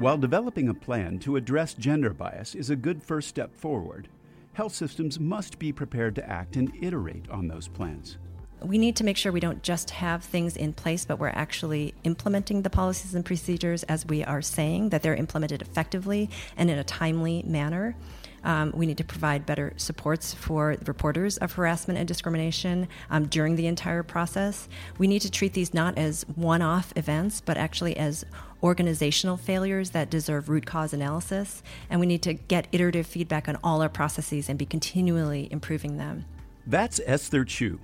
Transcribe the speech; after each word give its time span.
While 0.00 0.16
developing 0.16 0.70
a 0.70 0.74
plan 0.74 1.18
to 1.18 1.36
address 1.36 1.74
gender 1.74 2.14
bias 2.14 2.54
is 2.54 2.70
a 2.70 2.74
good 2.74 3.02
first 3.02 3.28
step 3.28 3.54
forward, 3.54 4.08
health 4.54 4.74
systems 4.74 5.20
must 5.20 5.58
be 5.58 5.74
prepared 5.74 6.14
to 6.14 6.26
act 6.26 6.56
and 6.56 6.72
iterate 6.80 7.28
on 7.28 7.48
those 7.48 7.68
plans. 7.68 8.16
We 8.62 8.78
need 8.78 8.96
to 8.96 9.04
make 9.04 9.18
sure 9.18 9.30
we 9.30 9.40
don't 9.40 9.62
just 9.62 9.90
have 9.90 10.24
things 10.24 10.56
in 10.56 10.72
place, 10.72 11.04
but 11.04 11.18
we're 11.18 11.28
actually 11.28 11.92
implementing 12.04 12.62
the 12.62 12.70
policies 12.70 13.14
and 13.14 13.26
procedures 13.26 13.82
as 13.84 14.06
we 14.06 14.24
are 14.24 14.40
saying, 14.40 14.88
that 14.88 15.02
they're 15.02 15.14
implemented 15.14 15.60
effectively 15.60 16.30
and 16.56 16.70
in 16.70 16.78
a 16.78 16.84
timely 16.84 17.42
manner. 17.42 17.94
Um, 18.42 18.72
we 18.74 18.86
need 18.86 18.96
to 18.96 19.04
provide 19.04 19.44
better 19.44 19.74
supports 19.76 20.32
for 20.32 20.76
reporters 20.86 21.36
of 21.36 21.52
harassment 21.52 21.98
and 21.98 22.08
discrimination 22.08 22.88
um, 23.10 23.26
during 23.26 23.56
the 23.56 23.66
entire 23.66 24.02
process. 24.02 24.66
We 24.96 25.06
need 25.08 25.20
to 25.20 25.30
treat 25.30 25.52
these 25.52 25.74
not 25.74 25.98
as 25.98 26.24
one 26.36 26.62
off 26.62 26.94
events, 26.96 27.42
but 27.42 27.58
actually 27.58 27.98
as 27.98 28.24
organizational 28.62 29.36
failures 29.36 29.90
that 29.90 30.10
deserve 30.10 30.48
root 30.48 30.66
cause 30.66 30.92
analysis. 30.92 31.62
And 31.88 32.00
we 32.00 32.06
need 32.06 32.22
to 32.22 32.34
get 32.34 32.68
iterative 32.72 33.06
feedback 33.06 33.48
on 33.48 33.58
all 33.62 33.82
our 33.82 33.88
processes 33.88 34.48
and 34.48 34.58
be 34.58 34.66
continually 34.66 35.48
improving 35.50 35.96
them. 35.96 36.24
That's 36.66 37.00
Esther 37.06 37.44
Choo, 37.44 37.80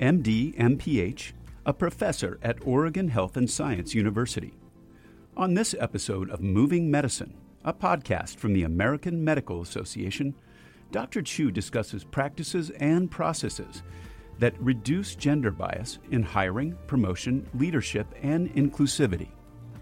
MD, 0.00 0.56
MPH, 0.56 1.32
a 1.64 1.72
professor 1.72 2.38
at 2.42 2.58
Oregon 2.64 3.08
Health 3.08 3.36
and 3.36 3.50
Science 3.50 3.94
University. 3.94 4.54
On 5.36 5.54
this 5.54 5.74
episode 5.78 6.30
of 6.30 6.40
Moving 6.40 6.90
Medicine, 6.90 7.34
a 7.64 7.72
podcast 7.72 8.36
from 8.36 8.52
the 8.52 8.62
American 8.62 9.24
Medical 9.24 9.60
Association, 9.60 10.34
Dr. 10.92 11.22
Choo 11.22 11.50
discusses 11.50 12.04
practices 12.04 12.70
and 12.70 13.10
processes 13.10 13.82
that 14.38 14.58
reduce 14.60 15.14
gender 15.14 15.50
bias 15.50 15.98
in 16.10 16.22
hiring, 16.22 16.76
promotion, 16.86 17.48
leadership, 17.54 18.06
and 18.22 18.52
inclusivity. 18.54 19.28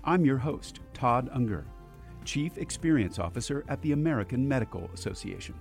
I'm 0.07 0.23
your 0.27 0.37
host, 0.37 0.81
Todd 0.93 1.31
Unger, 1.33 1.65
Chief 2.27 2.59
Experience 2.59 3.19
Officer 3.19 3.65
at 3.69 3.81
the 3.81 3.93
American 3.93 4.47
Medical 4.47 4.91
Association. 4.93 5.55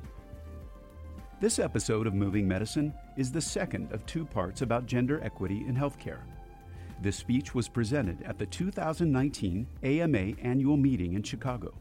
This 1.40 1.60
episode 1.60 2.08
of 2.08 2.14
Moving 2.14 2.46
Medicine 2.46 2.94
is 3.16 3.32
the 3.32 3.40
second 3.40 3.94
of 3.94 4.06
two 4.06 4.26
parts 4.26 4.62
about 4.62 4.86
gender 4.86 5.22
equity 5.24 5.64
in 5.66 5.78
healthcare. 5.78 6.20
This 7.02 7.16
speech 7.16 7.56
was 7.56 7.70
presented 7.70 8.22
at 8.24 8.38
the 8.38 8.46
2019 8.46 9.66
AMA 9.82 10.34
annual 10.42 10.76
meeting 10.76 11.14
in 11.14 11.24
Chicago. 11.24 11.74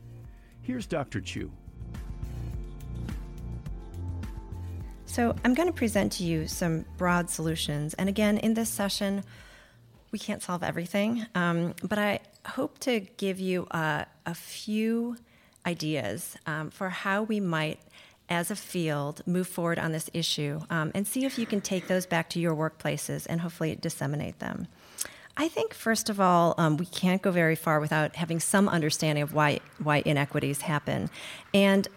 Here's 0.60 0.86
Dr. 0.86 1.20
Choo. 1.20 1.50
So, 5.06 5.34
I'm 5.44 5.54
going 5.54 5.68
to 5.68 5.74
present 5.74 6.12
to 6.12 6.24
you 6.24 6.46
some 6.46 6.84
broad 6.96 7.28
solutions. 7.28 7.94
And 7.94 8.08
again, 8.08 8.38
in 8.38 8.54
this 8.54 8.70
session, 8.70 9.24
we 10.12 10.18
can't 10.18 10.42
solve 10.42 10.62
everything, 10.62 11.26
um, 11.34 11.74
but 11.82 11.98
I 11.98 12.20
hope 12.46 12.78
to 12.80 13.00
give 13.16 13.40
you 13.40 13.66
a, 13.70 14.06
a 14.26 14.34
few 14.34 15.16
ideas 15.66 16.36
um, 16.46 16.70
for 16.70 16.88
how 16.90 17.22
we 17.22 17.40
might, 17.40 17.80
as 18.28 18.50
a 18.50 18.56
field, 18.56 19.22
move 19.26 19.46
forward 19.46 19.78
on 19.78 19.92
this 19.92 20.08
issue 20.14 20.60
um, 20.70 20.90
and 20.94 21.06
see 21.06 21.24
if 21.24 21.38
you 21.38 21.46
can 21.46 21.60
take 21.60 21.86
those 21.86 22.06
back 22.06 22.30
to 22.30 22.40
your 22.40 22.54
workplaces 22.54 23.26
and 23.28 23.40
hopefully 23.40 23.76
disseminate 23.76 24.38
them. 24.38 24.66
I 25.36 25.48
think, 25.48 25.74
first 25.74 26.10
of 26.10 26.20
all, 26.20 26.54
um, 26.58 26.76
we 26.76 26.86
can't 26.86 27.22
go 27.22 27.30
very 27.30 27.56
far 27.56 27.80
without 27.80 28.16
having 28.16 28.38
some 28.40 28.68
understanding 28.68 29.22
of 29.22 29.32
why, 29.32 29.60
why 29.82 30.02
inequities 30.04 30.62
happen. 30.62 31.10
And 31.54 31.88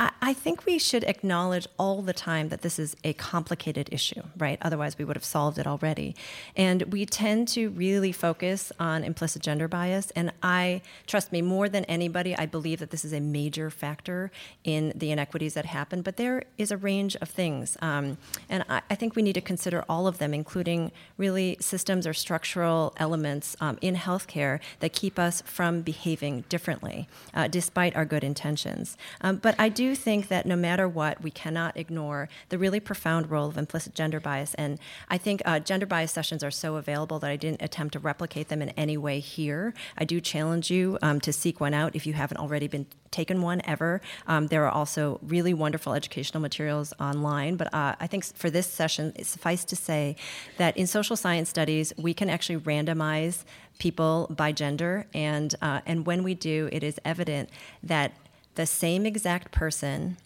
I, 0.00 0.32
think 0.32 0.64
we 0.64 0.78
should 0.78 1.02
acknowledge 1.04 1.66
all 1.76 2.02
the 2.02 2.12
time 2.12 2.50
that 2.50 2.62
this 2.62 2.78
is 2.78 2.94
a 3.02 3.14
complicated 3.14 3.88
issue, 3.90 4.22
right? 4.36 4.56
Otherwise, 4.62 4.96
we 4.96 5.04
would 5.04 5.16
have 5.16 5.24
solved 5.24 5.58
it 5.58 5.66
already. 5.66 6.14
And 6.54 6.82
we 6.92 7.04
tend 7.04 7.48
to 7.48 7.70
really 7.70 8.12
focus 8.12 8.70
on 8.78 9.02
implicit 9.02 9.42
gender 9.42 9.66
bias. 9.66 10.12
And 10.12 10.32
I, 10.40 10.82
trust 11.08 11.32
me, 11.32 11.42
more 11.42 11.68
than 11.68 11.84
anybody, 11.86 12.36
I 12.36 12.46
believe 12.46 12.78
that 12.78 12.90
this 12.90 13.04
is 13.04 13.12
a 13.12 13.20
major 13.20 13.70
factor 13.70 14.30
in 14.62 14.92
the 14.94 15.10
inequities 15.10 15.54
that 15.54 15.66
happen. 15.66 16.02
But 16.02 16.16
there 16.16 16.44
is 16.58 16.70
a 16.70 16.76
range 16.76 17.16
of 17.16 17.28
things. 17.28 17.76
Um, 17.82 18.18
and 18.48 18.64
I, 18.68 18.82
I, 18.88 18.94
think 18.94 19.16
we 19.16 19.22
need 19.22 19.34
to 19.34 19.40
consider 19.40 19.84
all 19.88 20.06
of 20.06 20.18
them, 20.18 20.32
including 20.32 20.92
really 21.16 21.56
systems 21.60 22.06
or 22.06 22.14
structural 22.14 22.94
elements 22.98 23.56
um, 23.60 23.78
in 23.80 23.96
healthcare 23.96 24.60
that 24.78 24.92
keep 24.92 25.18
us 25.18 25.42
from 25.42 25.82
behaving 25.82 26.44
differently, 26.48 27.08
uh, 27.34 27.48
despite 27.48 27.96
our 27.96 28.04
good 28.04 28.22
intentions. 28.22 28.96
Um, 29.20 29.36
but 29.36 29.56
I 29.58 29.68
do 29.68 29.87
think 29.94 30.28
that 30.28 30.46
no 30.46 30.56
matter 30.56 30.88
what, 30.88 31.22
we 31.22 31.30
cannot 31.30 31.76
ignore 31.76 32.28
the 32.48 32.58
really 32.58 32.80
profound 32.80 33.30
role 33.30 33.48
of 33.48 33.58
implicit 33.58 33.94
gender 33.94 34.20
bias. 34.20 34.54
And 34.54 34.78
I 35.08 35.18
think 35.18 35.42
uh, 35.44 35.58
gender 35.60 35.86
bias 35.86 36.12
sessions 36.12 36.42
are 36.42 36.50
so 36.50 36.76
available 36.76 37.18
that 37.18 37.30
I 37.30 37.36
didn't 37.36 37.62
attempt 37.62 37.92
to 37.92 37.98
replicate 37.98 38.48
them 38.48 38.62
in 38.62 38.70
any 38.70 38.96
way 38.96 39.20
here. 39.20 39.74
I 39.96 40.04
do 40.04 40.20
challenge 40.20 40.70
you 40.70 40.98
um, 41.02 41.20
to 41.20 41.32
seek 41.32 41.60
one 41.60 41.74
out 41.74 41.94
if 41.94 42.06
you 42.06 42.12
haven't 42.12 42.38
already 42.38 42.68
been 42.68 42.86
taken 43.10 43.42
one 43.42 43.60
ever. 43.64 44.00
Um, 44.26 44.48
there 44.48 44.64
are 44.64 44.70
also 44.70 45.18
really 45.22 45.54
wonderful 45.54 45.94
educational 45.94 46.40
materials 46.40 46.92
online, 47.00 47.56
but 47.56 47.72
uh, 47.72 47.94
I 48.00 48.06
think 48.06 48.24
for 48.24 48.50
this 48.50 48.66
session, 48.66 49.12
suffice 49.24 49.64
to 49.66 49.76
say 49.76 50.16
that 50.58 50.76
in 50.76 50.86
social 50.86 51.16
science 51.16 51.48
studies, 51.48 51.92
we 51.96 52.14
can 52.14 52.28
actually 52.28 52.58
randomize 52.58 53.44
people 53.78 54.26
by 54.30 54.52
gender, 54.52 55.06
and 55.14 55.54
uh, 55.62 55.80
and 55.86 56.04
when 56.04 56.22
we 56.22 56.34
do, 56.34 56.68
it 56.72 56.82
is 56.82 56.98
evident 57.04 57.48
that 57.82 58.12
the 58.58 58.66
same 58.66 59.06
exact 59.06 59.52
person 59.52 60.16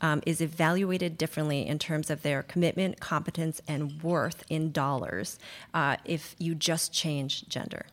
um, 0.00 0.22
is 0.24 0.40
evaluated 0.40 1.18
differently 1.18 1.66
in 1.66 1.80
terms 1.80 2.10
of 2.10 2.22
their 2.22 2.44
commitment, 2.44 3.00
competence, 3.00 3.60
and 3.66 4.00
worth 4.04 4.44
in 4.48 4.70
dollars 4.70 5.36
uh, 5.74 5.96
if 6.04 6.36
you 6.38 6.54
just 6.54 6.92
change 6.92 7.48
gender. 7.48 7.86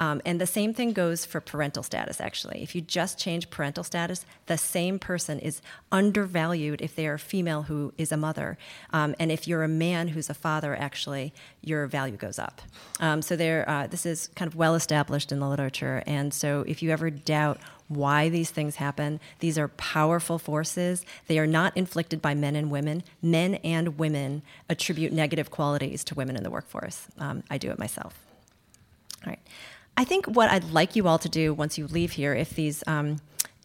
Um, 0.00 0.20
and 0.24 0.40
the 0.40 0.46
same 0.46 0.74
thing 0.74 0.92
goes 0.92 1.24
for 1.24 1.40
parental 1.40 1.84
status, 1.84 2.20
actually. 2.20 2.62
If 2.62 2.74
you 2.74 2.80
just 2.80 3.16
change 3.16 3.48
parental 3.50 3.84
status, 3.84 4.24
the 4.46 4.58
same 4.58 4.98
person 4.98 5.38
is 5.38 5.62
undervalued 5.92 6.80
if 6.80 6.96
they 6.96 7.06
are 7.06 7.14
a 7.14 7.18
female 7.18 7.62
who 7.62 7.92
is 7.96 8.10
a 8.10 8.16
mother. 8.16 8.58
Um, 8.92 9.14
and 9.20 9.30
if 9.30 9.46
you're 9.46 9.62
a 9.62 9.68
man 9.68 10.08
who's 10.08 10.30
a 10.30 10.34
father, 10.34 10.76
actually, 10.76 11.32
your 11.62 11.86
value 11.86 12.16
goes 12.16 12.40
up. 12.40 12.60
Um, 12.98 13.22
so 13.22 13.36
there, 13.36 13.68
uh, 13.68 13.86
this 13.86 14.04
is 14.04 14.30
kind 14.34 14.48
of 14.48 14.56
well 14.56 14.74
established 14.74 15.30
in 15.30 15.38
the 15.38 15.48
literature. 15.48 16.02
And 16.06 16.34
so 16.34 16.64
if 16.66 16.82
you 16.82 16.90
ever 16.90 17.10
doubt 17.10 17.58
why 17.88 18.28
these 18.28 18.50
things 18.50 18.76
happen. 18.76 19.20
These 19.40 19.58
are 19.58 19.68
powerful 19.68 20.38
forces. 20.38 21.04
They 21.26 21.38
are 21.38 21.46
not 21.46 21.76
inflicted 21.76 22.22
by 22.22 22.34
men 22.34 22.54
and 22.54 22.70
women. 22.70 23.02
Men 23.22 23.56
and 23.56 23.98
women 23.98 24.42
attribute 24.68 25.12
negative 25.12 25.50
qualities 25.50 26.04
to 26.04 26.14
women 26.14 26.36
in 26.36 26.42
the 26.42 26.50
workforce. 26.50 27.08
Um, 27.18 27.42
I 27.50 27.58
do 27.58 27.70
it 27.70 27.78
myself. 27.78 28.14
All 29.24 29.30
right. 29.30 29.40
I 29.96 30.04
think 30.04 30.26
what 30.26 30.48
I'd 30.50 30.70
like 30.70 30.94
you 30.94 31.08
all 31.08 31.18
to 31.18 31.28
do 31.28 31.52
once 31.52 31.76
you 31.76 31.86
leave 31.86 32.12
here, 32.12 32.34
if 32.34 32.50
these 32.50 32.84
um, 32.86 33.16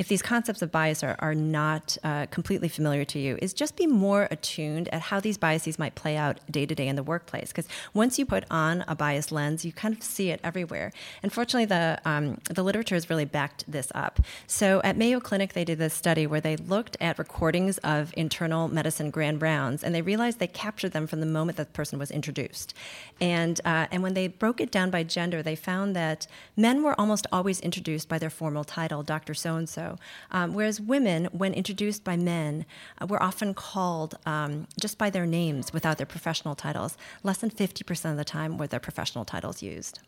if 0.03 0.09
these 0.09 0.21
concepts 0.21 0.61
of 0.61 0.69
bias 0.69 1.01
are, 1.01 1.15
are 1.19 1.33
not 1.33 1.97
uh, 2.03 2.25
completely 2.25 2.67
familiar 2.67 3.05
to 3.05 3.17
you, 3.17 3.39
is 3.41 3.53
just 3.53 3.77
be 3.77 3.87
more 3.87 4.27
attuned 4.31 4.89
at 4.89 4.99
how 4.99 5.21
these 5.21 5.37
biases 5.37 5.79
might 5.79 5.95
play 5.95 6.17
out 6.17 6.41
day 6.51 6.65
to 6.65 6.75
day 6.75 6.89
in 6.89 6.97
the 6.97 7.03
workplace. 7.03 7.53
Because 7.53 7.69
once 7.93 8.19
you 8.19 8.25
put 8.25 8.43
on 8.51 8.83
a 8.89 8.95
bias 8.95 9.31
lens, 9.31 9.63
you 9.63 9.71
kind 9.71 9.95
of 9.95 10.03
see 10.03 10.29
it 10.29 10.41
everywhere. 10.43 10.91
And 11.23 11.31
fortunately, 11.31 11.67
the, 11.67 12.01
um, 12.03 12.37
the 12.49 12.63
literature 12.63 12.95
has 12.95 13.09
really 13.09 13.23
backed 13.23 13.63
this 13.65 13.93
up. 13.95 14.19
So 14.45 14.81
at 14.83 14.97
Mayo 14.97 15.21
Clinic, 15.21 15.53
they 15.53 15.63
did 15.63 15.77
this 15.77 15.93
study 15.93 16.27
where 16.27 16.41
they 16.41 16.57
looked 16.57 16.97
at 16.99 17.17
recordings 17.17 17.77
of 17.77 18.13
internal 18.17 18.67
medicine 18.67 19.09
grand 19.09 19.41
rounds, 19.41 19.85
and 19.85 19.95
they 19.95 20.01
realized 20.01 20.39
they 20.39 20.47
captured 20.47 20.91
them 20.91 21.07
from 21.07 21.21
the 21.21 21.25
moment 21.25 21.55
that 21.55 21.67
the 21.67 21.73
person 21.73 21.97
was 21.97 22.11
introduced. 22.11 22.73
And, 23.21 23.61
uh, 23.63 23.87
and 23.89 24.03
when 24.03 24.15
they 24.15 24.27
broke 24.27 24.59
it 24.59 24.69
down 24.69 24.89
by 24.89 25.03
gender, 25.03 25.41
they 25.41 25.55
found 25.55 25.95
that 25.95 26.27
men 26.57 26.83
were 26.83 26.99
almost 26.99 27.25
always 27.31 27.61
introduced 27.61 28.09
by 28.09 28.19
their 28.19 28.29
formal 28.29 28.65
title, 28.65 29.01
Dr. 29.01 29.33
So 29.33 29.55
and 29.55 29.69
so 29.69 29.92
Um, 30.31 30.53
whereas 30.53 30.79
women, 30.79 31.25
when 31.31 31.53
introduced 31.53 32.03
by 32.03 32.17
men, 32.17 32.65
uh, 33.01 33.05
were 33.05 33.21
often 33.21 33.53
called 33.53 34.15
um, 34.25 34.67
just 34.79 34.97
by 34.97 35.09
their 35.09 35.25
names 35.25 35.73
without 35.73 35.97
their 35.97 36.05
professional 36.05 36.55
titles. 36.55 36.97
Less 37.23 37.37
than 37.37 37.49
50% 37.49 38.11
of 38.11 38.17
the 38.17 38.25
time 38.25 38.57
were 38.57 38.67
their 38.67 38.79
professional 38.79 39.25
titles 39.25 39.61
used. 39.61 39.99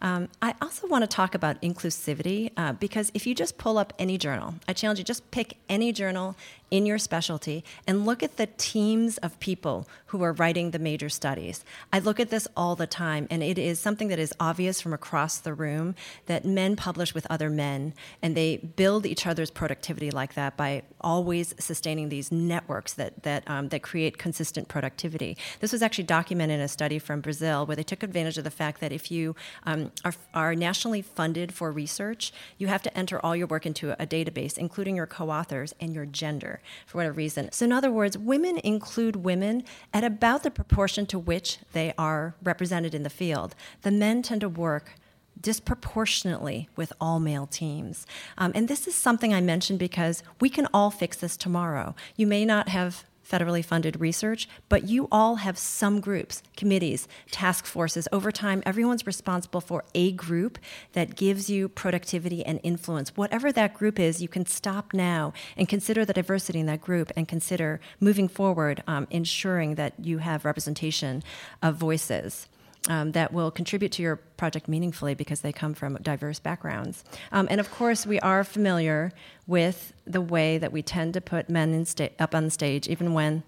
Um, 0.00 0.28
I 0.40 0.54
also 0.62 0.86
want 0.86 1.02
to 1.02 1.08
talk 1.08 1.34
about 1.34 1.60
inclusivity 1.60 2.52
uh, 2.56 2.72
because 2.72 3.10
if 3.14 3.26
you 3.26 3.34
just 3.34 3.58
pull 3.58 3.78
up 3.78 3.92
any 3.98 4.16
journal, 4.16 4.54
I 4.68 4.72
challenge 4.72 4.98
you 4.98 5.04
just 5.04 5.28
pick 5.30 5.56
any 5.68 5.92
journal 5.92 6.36
in 6.70 6.86
your 6.86 6.98
specialty 6.98 7.64
and 7.86 8.04
look 8.04 8.22
at 8.22 8.36
the 8.36 8.46
teams 8.58 9.18
of 9.18 9.38
people 9.40 9.88
who 10.06 10.22
are 10.22 10.32
writing 10.32 10.70
the 10.70 10.78
major 10.78 11.08
studies. 11.08 11.64
I 11.92 11.98
look 11.98 12.20
at 12.20 12.30
this 12.30 12.48
all 12.56 12.76
the 12.76 12.86
time, 12.86 13.26
and 13.30 13.42
it 13.42 13.58
is 13.58 13.78
something 13.78 14.08
that 14.08 14.18
is 14.18 14.34
obvious 14.40 14.80
from 14.80 14.92
across 14.92 15.38
the 15.38 15.54
room 15.54 15.94
that 16.26 16.44
men 16.44 16.76
publish 16.76 17.14
with 17.14 17.26
other 17.30 17.50
men, 17.50 17.94
and 18.22 18.36
they 18.36 18.56
build 18.56 19.06
each 19.06 19.26
other's 19.26 19.50
productivity 19.50 20.10
like 20.10 20.34
that 20.34 20.56
by 20.56 20.82
always 21.00 21.54
sustaining 21.58 22.08
these 22.08 22.32
networks 22.32 22.94
that 22.94 23.22
that 23.22 23.48
um, 23.48 23.68
that 23.68 23.82
create 23.82 24.18
consistent 24.18 24.68
productivity. 24.68 25.36
This 25.60 25.72
was 25.72 25.82
actually 25.82 26.04
documented 26.04 26.58
in 26.58 26.60
a 26.64 26.68
study 26.68 26.98
from 26.98 27.20
Brazil 27.20 27.66
where 27.66 27.76
they 27.76 27.82
took 27.82 28.02
advantage 28.02 28.38
of 28.38 28.44
the 28.44 28.50
fact 28.50 28.80
that 28.80 28.92
if 28.92 29.10
you 29.10 29.36
um, 29.64 29.92
are, 30.04 30.14
are 30.34 30.54
nationally 30.54 31.02
funded 31.02 31.52
for 31.52 31.70
research, 31.70 32.32
you 32.56 32.66
have 32.66 32.82
to 32.82 32.98
enter 32.98 33.20
all 33.24 33.36
your 33.36 33.46
work 33.46 33.66
into 33.66 33.92
a 34.02 34.06
database, 34.06 34.58
including 34.58 34.96
your 34.96 35.06
co-authors 35.06 35.74
and 35.80 35.94
your 35.94 36.06
gender 36.06 36.57
for 36.86 36.98
whatever 36.98 37.14
reason. 37.14 37.50
So, 37.52 37.64
in 37.64 37.72
other 37.72 37.90
words, 37.90 38.16
women 38.16 38.58
include 38.58 39.16
women 39.16 39.64
at 39.92 40.04
about 40.04 40.42
the 40.42 40.50
proportion 40.50 41.06
to 41.06 41.18
which 41.18 41.58
they 41.72 41.94
are 41.98 42.34
represented 42.42 42.94
in 42.94 43.02
the 43.02 43.10
field. 43.10 43.54
The 43.82 43.90
men 43.90 44.22
tend 44.22 44.40
to 44.42 44.48
work 44.48 44.94
disproportionately 45.40 46.68
with 46.76 46.92
all 47.00 47.20
male 47.20 47.46
teams. 47.46 48.06
Um, 48.36 48.52
and 48.54 48.68
this 48.68 48.86
is 48.86 48.94
something 48.94 49.32
I 49.32 49.40
mentioned 49.40 49.78
because 49.78 50.22
we 50.40 50.48
can 50.48 50.66
all 50.74 50.90
fix 50.90 51.16
this 51.16 51.36
tomorrow. 51.36 51.94
You 52.16 52.26
may 52.26 52.44
not 52.44 52.68
have 52.70 53.04
federally 53.28 53.64
funded 53.64 54.00
research, 54.00 54.48
but 54.68 54.88
you 54.88 55.08
all 55.12 55.36
have 55.36 55.58
some 55.58 56.00
groups, 56.00 56.42
committees, 56.56 57.06
task 57.30 57.66
forces. 57.66 58.08
Over 58.12 58.32
time, 58.32 58.62
everyone's 58.64 59.06
responsible 59.06 59.60
for 59.60 59.84
a 59.94 60.12
group 60.12 60.58
that 60.92 61.16
gives 61.16 61.50
you 61.50 61.68
productivity 61.68 62.44
and 62.44 62.60
influence. 62.62 63.16
Whatever 63.16 63.52
that 63.52 63.74
group 63.74 63.98
is, 63.98 64.22
you 64.22 64.28
can 64.28 64.46
stop 64.46 64.94
now 64.94 65.32
and 65.56 65.68
consider 65.68 66.04
the 66.04 66.12
diversity 66.12 66.60
in 66.60 66.66
that 66.66 66.80
group 66.80 67.12
and 67.16 67.28
consider 67.28 67.80
moving 68.00 68.28
forward, 68.28 68.82
um, 68.86 69.06
ensuring 69.10 69.74
that 69.74 69.94
you 70.00 70.18
have 70.18 70.44
representation 70.44 71.22
of 71.62 71.76
voices 71.76 72.48
um, 72.88 73.12
that 73.12 73.32
will 73.32 73.50
contribute 73.50 73.92
to 73.92 74.02
your 74.02 74.16
project 74.16 74.68
meaningfully 74.68 75.14
because 75.14 75.40
they 75.40 75.52
come 75.52 75.74
from 75.74 75.96
diverse 76.02 76.38
backgrounds. 76.38 77.04
Um, 77.32 77.48
and 77.50 77.60
of 77.60 77.70
course, 77.70 78.06
we 78.06 78.20
are 78.20 78.44
familiar 78.44 79.12
with 79.46 79.92
the 80.06 80.20
way 80.20 80.58
that 80.58 80.72
we 80.72 80.82
tend 80.82 81.14
to 81.14 81.20
put 81.20 81.48
men 81.50 81.84
sta- 81.84 82.10
up 82.18 82.34
on 82.34 82.50
stage, 82.50 82.88
even 82.88 83.14
when 83.14 83.42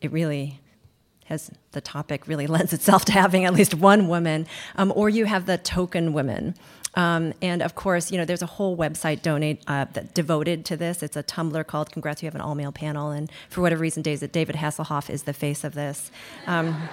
it 0.00 0.12
really 0.12 0.60
has 1.26 1.50
the 1.72 1.80
topic 1.80 2.26
really 2.28 2.46
lends 2.56 2.72
itself 2.72 3.04
to 3.06 3.12
having 3.12 3.44
at 3.44 3.52
least 3.52 3.74
one 3.74 4.08
woman, 4.08 4.46
um, 4.76 4.92
or 4.94 5.08
you 5.08 5.24
have 5.24 5.46
the 5.46 5.58
token 5.58 6.12
women. 6.12 6.54
Um, 6.94 7.34
and 7.42 7.60
of 7.60 7.74
course, 7.74 8.10
you 8.10 8.16
know, 8.16 8.24
there's 8.24 8.40
a 8.40 8.46
whole 8.46 8.74
website 8.74 9.20
donate 9.20 9.62
uh, 9.66 9.84
that 9.92 10.14
devoted 10.14 10.64
to 10.66 10.78
this. 10.78 11.02
It's 11.02 11.16
a 11.16 11.22
Tumblr 11.22 11.66
called 11.66 11.92
"Congrats, 11.92 12.22
you 12.22 12.26
have 12.26 12.34
an 12.34 12.40
all-male 12.40 12.72
panel." 12.72 13.10
And 13.10 13.30
for 13.50 13.60
whatever 13.60 13.82
reason, 13.82 14.02
David 14.02 14.56
Hasselhoff 14.56 15.10
is 15.10 15.24
the 15.24 15.34
face 15.34 15.62
of 15.62 15.74
this. 15.74 16.10
Um, 16.46 16.88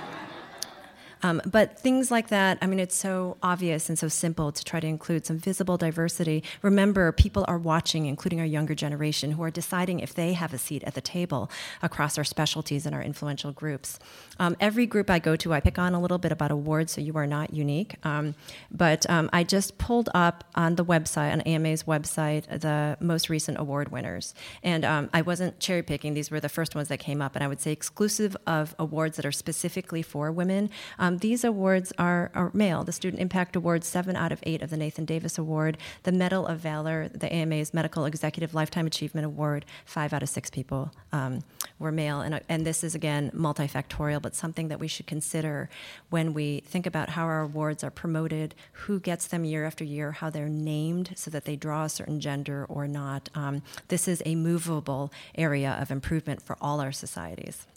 um, 1.24 1.42
but 1.46 1.80
things 1.80 2.12
like 2.12 2.28
that, 2.28 2.58
I 2.62 2.68
mean, 2.68 2.80
it's 2.80 2.96
so 2.96 3.38
obvious 3.42 3.90
and 3.90 3.98
so 3.98 4.08
simple 4.08 4.52
to 4.52 4.64
try 4.64 4.80
to 4.80 4.88
include 4.88 5.26
some 5.26 5.38
visible 5.38 5.78
diversity. 5.78 6.44
Remember, 6.62 7.12
people 7.12 7.46
are 7.48 7.58
watching, 7.58 8.06
including 8.06 8.40
our 8.40 8.46
younger 8.46 8.76
generation, 8.76 9.32
who 9.32 9.44
are 9.44 9.50
deciding 9.50 10.02
if 10.02 10.14
they 10.14 10.34
have 10.34 10.54
a 10.54 10.58
seat 10.58 10.84
at 10.84 10.94
the 10.94 11.02
table 11.02 11.50
across 11.82 12.18
our 12.18 12.24
specialties 12.24 12.86
and 12.86 12.94
our 12.94 13.02
influential 13.02 13.52
groups. 13.52 14.00
Um, 14.40 14.58
every 14.60 14.86
group 14.86 15.10
I 15.10 15.20
go 15.20 15.36
to, 15.38 15.54
I 15.54 15.62
pick 15.62 15.80
on 15.80 15.94
a 15.94 16.02
little 16.02 16.18
bit 16.18 16.32
about 16.32 16.52
awards, 16.52 16.92
so 16.92 17.02
you 17.02 17.16
are 17.16 17.28
not 17.28 17.54
unique. 17.54 17.96
Um, 18.04 18.36
but 18.70 19.10
um, 19.10 19.30
I 19.32 19.44
just 19.44 19.78
pulled 19.78 20.10
up 20.14 20.44
on 20.56 20.76
the 20.76 20.86
website, 20.86 21.32
on 21.32 21.42
AMA's 21.42 21.84
website, 21.84 22.48
the 22.48 22.98
most 23.00 23.30
recent 23.30 23.58
award 23.60 23.92
winners. 23.92 24.34
And 24.62 24.84
um, 24.84 25.10
I 25.14 25.22
wasn't 25.22 25.60
cherry 25.60 25.84
picking, 25.84 26.14
these 26.14 26.30
were 26.30 26.40
the 26.40 26.50
first 26.50 26.76
ones 26.76 26.90
that 26.90 26.98
came 27.00 27.22
up. 27.22 27.36
And 27.36 27.44
I 27.44 27.48
would 27.48 27.62
say 27.62 27.72
exclusive 27.72 28.36
of 28.46 28.76
awards 28.78 29.16
that 29.18 29.26
are 29.26 29.32
specifically 29.32 30.02
for 30.02 30.32
women. 30.32 30.70
Um, 31.14 31.20
these 31.20 31.44
awards 31.44 31.94
are, 32.00 32.32
are, 32.34 32.50
male. 32.54 32.84
The 32.84 32.92
Student 32.92 33.22
Impact 33.22 33.56
Award, 33.56 33.84
seven 33.84 34.16
out 34.16 34.32
of 34.32 34.40
eight 34.44 34.62
of 34.62 34.70
the 34.72 34.78
Nathan 34.78 35.06
Davis 35.06 35.38
Award. 35.38 35.78
The 36.04 36.12
Medal 36.12 36.48
of 36.48 36.60
Valor, 36.60 37.10
the 37.10 37.32
AMA's 37.32 37.74
Medical 37.74 38.06
Executive 38.06 38.54
Lifetime 38.56 38.88
Achievement 38.88 39.26
Award, 39.26 39.66
five 39.86 40.12
out 40.14 40.24
of 40.24 40.30
six 40.30 40.50
people 40.50 40.92
um, 41.12 41.44
were 41.78 41.92
male. 41.92 42.22
And, 42.22 42.42
and 42.50 42.66
this 42.66 42.84
is, 42.84 42.96
again, 42.96 43.32
multifactorial, 43.36 44.22
but 44.22 44.36
something 44.36 44.70
that 44.70 44.80
we 44.80 44.88
should 44.88 45.06
consider 45.06 45.70
when 46.10 46.34
we 46.34 46.62
think 46.62 46.88
about 46.88 47.10
how 47.10 47.26
our 47.26 47.42
awards 47.42 47.84
are 47.84 47.92
promoted, 47.92 48.56
who 48.72 49.00
gets 49.00 49.28
them 49.28 49.46
year 49.46 49.66
after 49.66 49.84
year, 49.84 50.14
how 50.14 50.30
they're 50.30 50.50
named 50.50 51.14
so 51.16 51.30
that 51.30 51.46
they 51.46 51.56
draw 51.56 51.84
a 51.84 51.90
certain 51.90 52.20
gender 52.20 52.66
or 52.68 52.88
not. 52.88 53.30
Um, 53.36 53.62
this 53.90 54.08
is 54.08 54.24
a 54.26 54.36
movable 54.36 55.12
area 55.36 55.78
of 55.80 55.92
improvement 55.92 56.42
for 56.42 56.58
all 56.60 56.80
our 56.80 56.92
societies. 56.92 57.68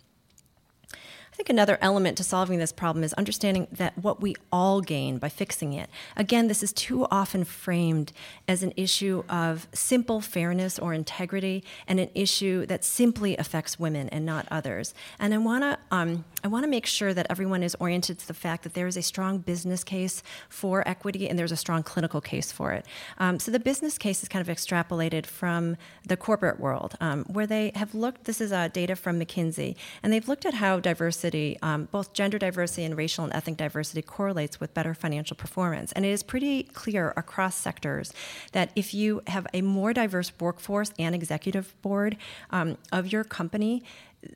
I 1.36 1.44
think 1.44 1.50
another 1.50 1.76
element 1.82 2.16
to 2.16 2.24
solving 2.24 2.60
this 2.60 2.72
problem 2.72 3.04
is 3.04 3.12
understanding 3.12 3.66
that 3.70 3.98
what 3.98 4.22
we 4.22 4.36
all 4.50 4.80
gain 4.80 5.18
by 5.18 5.28
fixing 5.28 5.74
it. 5.74 5.90
Again, 6.16 6.48
this 6.48 6.62
is 6.62 6.72
too 6.72 7.06
often 7.10 7.44
framed 7.44 8.12
as 8.48 8.62
an 8.62 8.72
issue 8.74 9.22
of 9.28 9.68
simple 9.74 10.22
fairness 10.22 10.78
or 10.78 10.94
integrity 10.94 11.62
and 11.86 12.00
an 12.00 12.08
issue 12.14 12.64
that 12.64 12.86
simply 12.86 13.36
affects 13.36 13.78
women 13.78 14.08
and 14.08 14.24
not 14.24 14.48
others. 14.50 14.94
And 15.18 15.34
I 15.34 15.36
want 15.36 15.62
to 15.62 15.78
um, 15.90 16.24
I 16.46 16.48
want 16.48 16.62
to 16.62 16.70
make 16.70 16.86
sure 16.86 17.12
that 17.12 17.26
everyone 17.28 17.64
is 17.64 17.74
oriented 17.80 18.20
to 18.20 18.28
the 18.28 18.32
fact 18.32 18.62
that 18.62 18.74
there 18.74 18.86
is 18.86 18.96
a 18.96 19.02
strong 19.02 19.38
business 19.38 19.82
case 19.82 20.22
for 20.48 20.86
equity 20.86 21.28
and 21.28 21.36
there's 21.36 21.50
a 21.50 21.56
strong 21.56 21.82
clinical 21.82 22.20
case 22.20 22.52
for 22.52 22.70
it. 22.72 22.86
Um, 23.18 23.40
so 23.40 23.50
the 23.50 23.58
business 23.58 23.98
case 23.98 24.22
is 24.22 24.28
kind 24.28 24.48
of 24.48 24.56
extrapolated 24.56 25.26
from 25.26 25.76
the 26.06 26.16
corporate 26.16 26.60
world, 26.60 26.94
um, 27.00 27.24
where 27.24 27.48
they 27.48 27.72
have 27.74 27.96
looked. 27.96 28.26
This 28.26 28.40
is 28.40 28.52
uh, 28.52 28.68
data 28.68 28.94
from 28.94 29.18
McKinsey, 29.18 29.74
and 30.04 30.12
they've 30.12 30.28
looked 30.28 30.46
at 30.46 30.54
how 30.54 30.78
diversity 30.78 31.58
um, 31.62 31.88
both 31.90 32.12
gender 32.12 32.38
diversity 32.38 32.84
and 32.84 32.96
racial 32.96 33.24
and 33.24 33.34
ethnic 33.34 33.56
diversity, 33.56 34.00
correlates 34.00 34.60
with 34.60 34.72
better 34.72 34.94
financial 34.94 35.36
performance. 35.36 35.90
And 35.92 36.06
it 36.06 36.10
is 36.10 36.22
pretty 36.22 36.62
clear 36.62 37.12
across 37.16 37.56
sectors 37.56 38.12
that 38.52 38.70
if 38.76 38.94
you 38.94 39.20
have 39.26 39.48
a 39.52 39.62
more 39.62 39.92
diverse 39.92 40.30
workforce 40.38 40.92
and 40.96 41.12
executive 41.12 41.74
board 41.82 42.16
um, 42.52 42.78
of 42.92 43.12
your 43.12 43.24
company, 43.24 43.82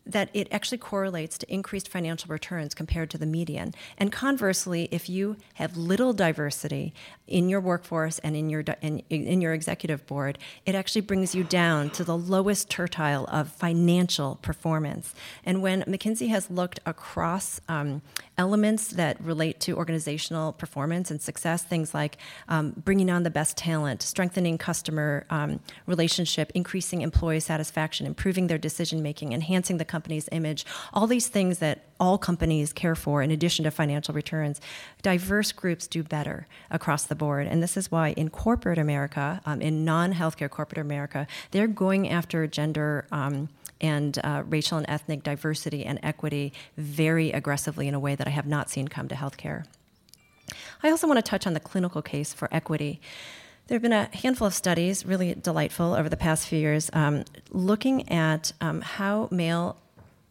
that 0.07 0.29
it 0.35 0.49
actually 0.51 0.79
correlates 0.79 1.39
to 1.39 1.53
increased 1.53 1.89
financial 1.89 2.29
returns 2.29 2.75
compared 2.75 3.11
to 3.11 3.19
the 3.19 3.27
median. 3.27 3.75
And 3.99 4.13
conversely, 4.13 4.89
if 4.91 5.09
you 5.09 5.37
have 5.55 5.77
little 5.77 6.13
diversity 6.13 6.93
in 7.27 7.49
your 7.49 7.61
workforce 7.61 8.19
and 8.21 8.37
in 8.37 8.51
your 8.51 8.65
in, 8.83 8.99
in 9.09 9.41
your 9.41 9.53
executive 9.53 10.07
board, 10.07 10.39
it 10.67 10.75
actually 10.75 11.03
brings 11.03 11.35
you 11.35 11.45
down 11.45 11.91
to 11.91 12.05
the 12.05 12.17
lowest 12.17 12.69
tertile 12.71 13.25
of 13.27 13.51
financial 13.51 14.37
performance. 14.43 15.15
And 15.45 15.63
when 15.63 15.83
McKinsey 15.83 16.29
has 16.29 16.51
looked 16.51 16.81
across 16.87 17.61
um, 17.69 18.03
elements 18.37 18.89
that 18.89 19.21
relate 19.23 19.61
to 19.61 19.77
organizational 19.77 20.53
performance 20.53 21.11
and 21.11 21.21
success, 21.21 21.63
things 21.63 21.95
like 21.95 22.17
um, 22.49 22.73
bringing 22.85 23.11
on 23.11 23.23
the 23.23 23.31
best 23.31 23.57
talent, 23.57 24.03
strengthening 24.03 24.59
customer 24.59 25.27
um, 25.31 25.61
relationship, 25.87 26.51
increasing 26.55 27.03
employee 27.03 27.41
satisfaction, 27.41 28.07
improving 28.07 28.47
their 28.47 28.59
decision 28.59 29.03
making, 29.03 29.33
enhancing 29.33 29.77
the 29.81 29.85
company's 29.85 30.29
image, 30.31 30.65
all 30.93 31.09
these 31.09 31.27
things 31.27 31.59
that 31.59 31.87
all 31.99 32.19
companies 32.19 32.73
care 32.73 32.95
for 32.95 33.23
in 33.23 33.33
addition 33.33 33.65
to 33.65 33.71
financial 33.73 34.15
returns, 34.15 34.61
diverse 35.03 35.51
groups 35.51 35.89
do 35.89 36.05
better 36.05 36.47
across 36.71 37.05
the 37.05 37.17
board. 37.17 37.49
And 37.49 37.61
this 37.61 37.77
is 37.77 37.91
why 37.91 38.11
in 38.11 38.31
corporate 38.31 38.79
America, 38.79 39.41
um, 39.45 39.61
in 39.61 39.85
non 39.85 40.15
healthcare 40.15 40.49
corporate 40.49 40.79
America, 40.79 41.27
they're 41.51 41.67
going 41.67 42.09
after 42.09 42.47
gender. 42.47 43.07
Um, 43.11 43.49
and 43.83 44.21
uh, 44.23 44.43
racial 44.47 44.77
and 44.77 44.85
ethnic 44.91 45.23
diversity 45.23 45.87
and 45.87 45.99
equity 46.03 46.53
very 46.77 47.33
aggressively 47.33 47.89
in 47.89 47.95
a 47.95 47.99
way 47.99 48.15
that 48.15 48.27
I 48.27 48.31
have 48.31 48.47
not 48.47 48.69
seen 48.69 48.89
come 48.89 49.09
to 49.09 49.15
healthcare. 49.15 49.65
I 50.83 50.91
also 50.91 51.07
want 51.07 51.17
to 51.17 51.23
touch 51.23 51.47
on 51.47 51.55
the 51.55 51.61
clinical 51.61 52.03
case 52.03 52.35
for 52.35 52.49
equity. 52.53 53.01
There 53.71 53.77
have 53.77 53.83
been 53.83 53.93
a 53.93 54.09
handful 54.13 54.49
of 54.49 54.55
studies, 54.55 55.07
really 55.07 55.33
delightful, 55.33 55.95
over 55.95 56.09
the 56.09 56.17
past 56.17 56.49
few 56.49 56.59
years, 56.59 56.91
um, 56.93 57.23
looking 57.51 58.11
at 58.11 58.53
um, 58.61 58.81
how 58.81 59.29
male 59.31 59.77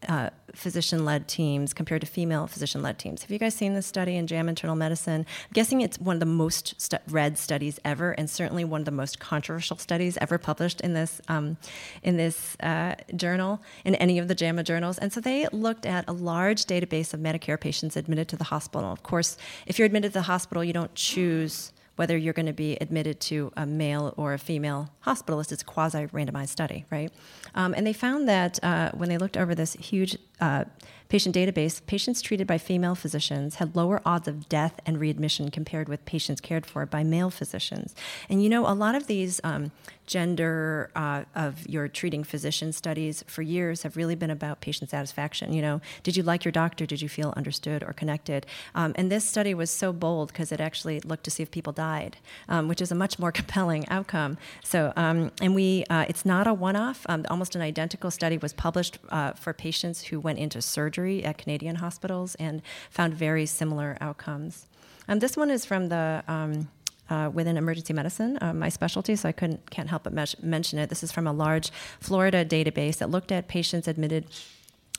uh, 0.10 0.32
physician 0.54 1.06
led 1.06 1.30
teams 1.30 1.74
compared 1.74 2.02
to 2.02 2.08
female 2.08 2.48
physician 2.48 2.82
led 2.82 3.00
teams. 3.00 3.22
Have 3.22 3.32
you 3.32 3.40
guys 3.40 3.56
seen 3.56 3.76
this 3.76 3.88
study 3.88 4.18
in 4.18 4.28
JAMA 4.28 4.50
Internal 4.50 4.76
Medicine? 4.76 5.22
I'm 5.26 5.54
guessing 5.54 5.80
it's 5.80 5.98
one 5.98 6.18
of 6.18 6.20
the 6.20 6.26
most 6.26 6.82
stu- 6.82 6.98
read 7.08 7.38
studies 7.38 7.80
ever, 7.86 8.12
and 8.12 8.30
certainly 8.30 8.66
one 8.66 8.82
of 8.82 8.86
the 8.86 8.92
most 8.92 9.22
controversial 9.22 9.78
studies 9.78 10.18
ever 10.20 10.38
published 10.38 10.82
in 10.82 10.94
this 10.94 11.22
um, 11.30 11.56
in 12.04 12.18
this 12.18 12.58
uh, 12.60 12.96
journal, 13.16 13.62
in 13.86 13.96
any 13.96 14.20
of 14.20 14.28
the 14.28 14.36
JAMA 14.36 14.64
journals. 14.64 14.98
And 14.98 15.14
so 15.14 15.22
they 15.22 15.48
looked 15.54 15.86
at 15.86 16.04
a 16.10 16.12
large 16.12 16.66
database 16.66 17.14
of 17.14 17.22
Medicare 17.22 17.58
patients 17.58 17.96
admitted 17.96 18.28
to 18.28 18.36
the 18.36 18.44
hospital. 18.44 18.92
Of 18.92 19.04
course, 19.04 19.38
if 19.66 19.80
you're 19.80 19.86
admitted 19.86 20.10
to 20.10 20.20
the 20.20 20.24
hospital, 20.24 20.62
you 20.62 20.74
don't 20.74 20.94
choose 20.94 21.72
whether 22.00 22.16
you're 22.16 22.32
going 22.32 22.46
to 22.46 22.54
be 22.54 22.78
admitted 22.80 23.20
to 23.20 23.52
a 23.58 23.66
male 23.66 24.14
or 24.16 24.34
a 24.34 24.38
female 24.38 24.90
hospitalist. 25.06 25.52
It's 25.52 25.64
a 25.64 25.66
quasi 25.66 26.06
randomized 26.08 26.48
study, 26.48 26.86
right? 26.90 27.12
Um, 27.56 27.74
and 27.74 27.86
they 27.86 27.92
found 27.92 28.26
that 28.30 28.58
uh, 28.64 28.92
when 28.94 29.10
they 29.10 29.18
looked 29.18 29.36
over 29.36 29.54
this 29.54 29.74
huge 29.74 30.18
uh, 30.40 30.64
patient 31.10 31.36
database, 31.36 31.86
patients 31.86 32.22
treated 32.22 32.48
by 32.48 32.58
female 32.58 32.96
physicians 32.96 33.56
had 33.56 33.76
lower 33.76 34.02
odds 34.06 34.30
of 34.30 34.48
death 34.48 34.80
and 34.86 34.98
readmission 34.98 35.52
compared 35.52 35.90
with 35.90 36.06
patients 36.06 36.40
cared 36.40 36.66
for 36.66 36.86
by 36.86 37.04
male 37.04 37.30
physicians. 37.30 37.94
And 38.30 38.42
you 38.42 38.48
know, 38.48 38.66
a 38.66 38.72
lot 38.72 38.96
of 38.96 39.08
these 39.08 39.42
um, 39.44 39.74
gender 40.10 40.90
uh, 40.96 41.24
of 41.36 41.70
your 41.70 41.88
treating 41.88 42.24
physician 42.24 42.74
studies 42.74 43.24
for 43.28 43.44
years 43.44 43.84
have 43.84 43.96
really 43.96 44.16
been 44.16 44.32
about 44.32 44.60
patient 44.60 44.90
satisfaction. 44.90 45.54
You 45.54 45.62
know, 45.62 45.82
did 46.02 46.18
you 46.18 46.24
like 46.24 46.44
your 46.44 46.52
doctor? 46.52 46.88
Did 46.88 47.00
you 47.00 47.08
feel 47.08 47.32
understood 47.38 47.84
or 47.84 47.94
connected? 47.94 48.48
Um, 48.74 48.94
and 48.96 49.12
this 49.12 49.24
study 49.24 49.54
was 49.54 49.70
so 49.70 49.94
bold 49.94 50.30
because 50.30 50.52
it 50.52 50.60
actually 50.60 51.00
looked 51.02 51.26
to 51.26 51.32
see 51.32 51.44
if 51.44 51.52
people 51.52 51.72
died, 51.72 52.18
um, 52.50 52.68
which 52.68 52.82
is 52.82 52.92
a 52.92 52.96
much 52.96 53.20
more 53.20 53.32
compelling 53.40 53.88
outcome. 53.90 54.40
So, 54.64 54.92
um, 54.96 55.32
and 55.42 55.54
we, 55.54 55.86
uh, 55.92 56.06
it's 56.10 56.26
not 56.26 56.48
a 56.48 56.56
one-off. 56.56 57.06
Um, 57.08 57.24
almost 57.30 57.56
an 57.56 57.62
identical 57.62 58.10
study 58.10 58.40
was 58.40 58.52
published 58.52 58.98
uh, 59.10 59.34
for 59.34 59.54
patients 59.54 60.06
who 60.06 60.20
went 60.20 60.40
into 60.40 60.60
surgery 60.60 61.24
at 61.24 61.38
Canadian 61.38 61.76
hospitals 61.76 62.34
and 62.36 62.64
found 62.90 63.14
very 63.14 63.46
similar 63.46 63.96
outcomes. 64.02 64.66
Um, 65.08 65.20
this 65.20 65.36
one 65.38 65.50
is 65.50 65.66
from 65.66 65.90
the 65.90 66.24
um, 66.28 66.70
uh, 67.10 67.30
within 67.34 67.58
emergency 67.58 67.94
medicine, 67.94 68.38
uh, 68.42 68.54
my 68.54 68.70
specialty, 68.70 69.16
so 69.16 69.30
I 69.30 69.32
couldn't 69.32 69.70
can't 69.72 69.90
help 69.90 70.04
but 70.04 70.14
mention 70.44 70.80
it. 70.80 70.90
This 70.90 71.04
is 71.04 71.12
from 71.12 71.28
a 71.28 71.34
large 71.34 71.72
Florida 72.00 72.46
database 72.46 72.98
that 72.98 73.10
looked 73.10 73.32
at 73.32 73.48
patients 73.48 73.88
admitted 73.88 74.26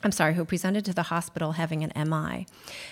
I'm 0.03 0.11
sorry, 0.11 0.33
who 0.33 0.45
presented 0.45 0.83
to 0.85 0.93
the 0.93 1.03
hospital 1.03 1.51
having 1.51 1.83
an 1.83 2.09
MI. 2.09 2.47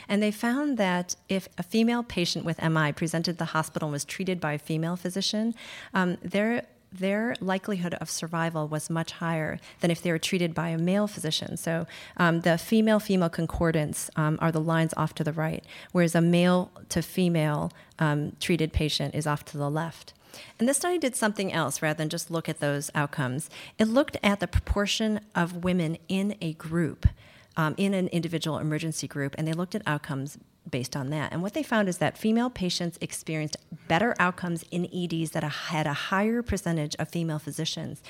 And 0.08 0.22
they 0.22 0.30
found 0.32 0.78
that 0.78 1.16
if 1.28 1.48
a 1.58 1.64
female 1.64 2.04
patient 2.04 2.46
with 2.46 2.62
MI 2.62 2.92
presented 2.92 3.34
to 3.34 3.38
the 3.40 3.46
hospital 3.46 3.88
and 3.88 3.94
was 3.94 4.06
treated 4.06 4.40
by 4.40 4.54
a 4.54 4.60
female 4.60 4.96
physician, 4.96 5.56
um, 5.94 6.18
their 6.22 6.68
their 6.92 7.36
likelihood 7.40 7.94
of 7.96 8.10
survival 8.10 8.68
was 8.68 8.90
much 8.90 9.14
higher 9.14 9.60
than 9.80 9.92
if 9.92 10.02
they 10.02 10.12
were 10.12 10.20
treated 10.20 10.54
by 10.54 10.70
a 10.70 10.78
male 10.78 11.08
physician. 11.08 11.58
So 11.58 11.86
um, 12.18 12.42
the 12.42 12.58
female 12.58 13.00
female 13.00 13.30
concordance 13.30 14.10
um, 14.16 14.38
are 14.42 14.52
the 14.52 14.62
lines 14.62 14.94
off 14.98 15.14
to 15.16 15.24
the 15.24 15.34
right, 15.34 15.64
whereas 15.92 16.16
a 16.16 16.22
male 16.22 16.72
to 16.90 17.02
female 17.02 17.72
um, 18.00 18.34
treated 18.40 18.74
patient 18.74 19.16
is 19.16 19.28
off 19.28 19.46
to 19.46 19.58
the 19.58 19.70
left. 19.70 20.14
And 20.60 20.68
this 20.68 20.78
study 20.78 20.98
did 20.98 21.16
something 21.16 21.52
else 21.52 21.82
rather 21.82 21.98
than 21.98 22.10
just 22.10 22.30
look 22.30 22.48
at 22.48 22.60
those 22.60 22.92
outcomes. 22.94 23.50
It 23.78 23.88
looked 23.88 24.18
at 24.24 24.40
the 24.40 24.48
proportion 24.48 25.22
of 25.36 25.64
women 25.64 25.98
in 26.08 26.36
a 26.42 26.54
group, 26.54 27.08
um, 27.58 27.74
in 27.78 27.94
an 27.94 28.08
individual 28.10 28.58
emergency 28.58 29.08
group, 29.08 29.36
and 29.38 29.48
they 29.48 29.54
looked 29.54 29.76
at 29.76 29.82
outcomes 29.88 30.38
based 30.70 30.96
on 30.96 31.10
that. 31.10 31.32
And 31.32 31.42
what 31.42 31.54
they 31.54 31.64
found 31.64 31.90
is 31.90 31.98
that 31.98 32.18
female 32.18 32.50
patients 32.50 32.98
experienced 33.02 33.58
better 33.88 34.16
outcomes 34.20 34.64
in 34.72 34.88
EDs 34.94 35.32
that 35.32 35.44
had 35.44 35.88
a 35.88 35.94
higher 35.94 36.42
percentage 36.42 36.96
of 36.98 37.10
female 37.10 37.40
physicians, 37.40 38.02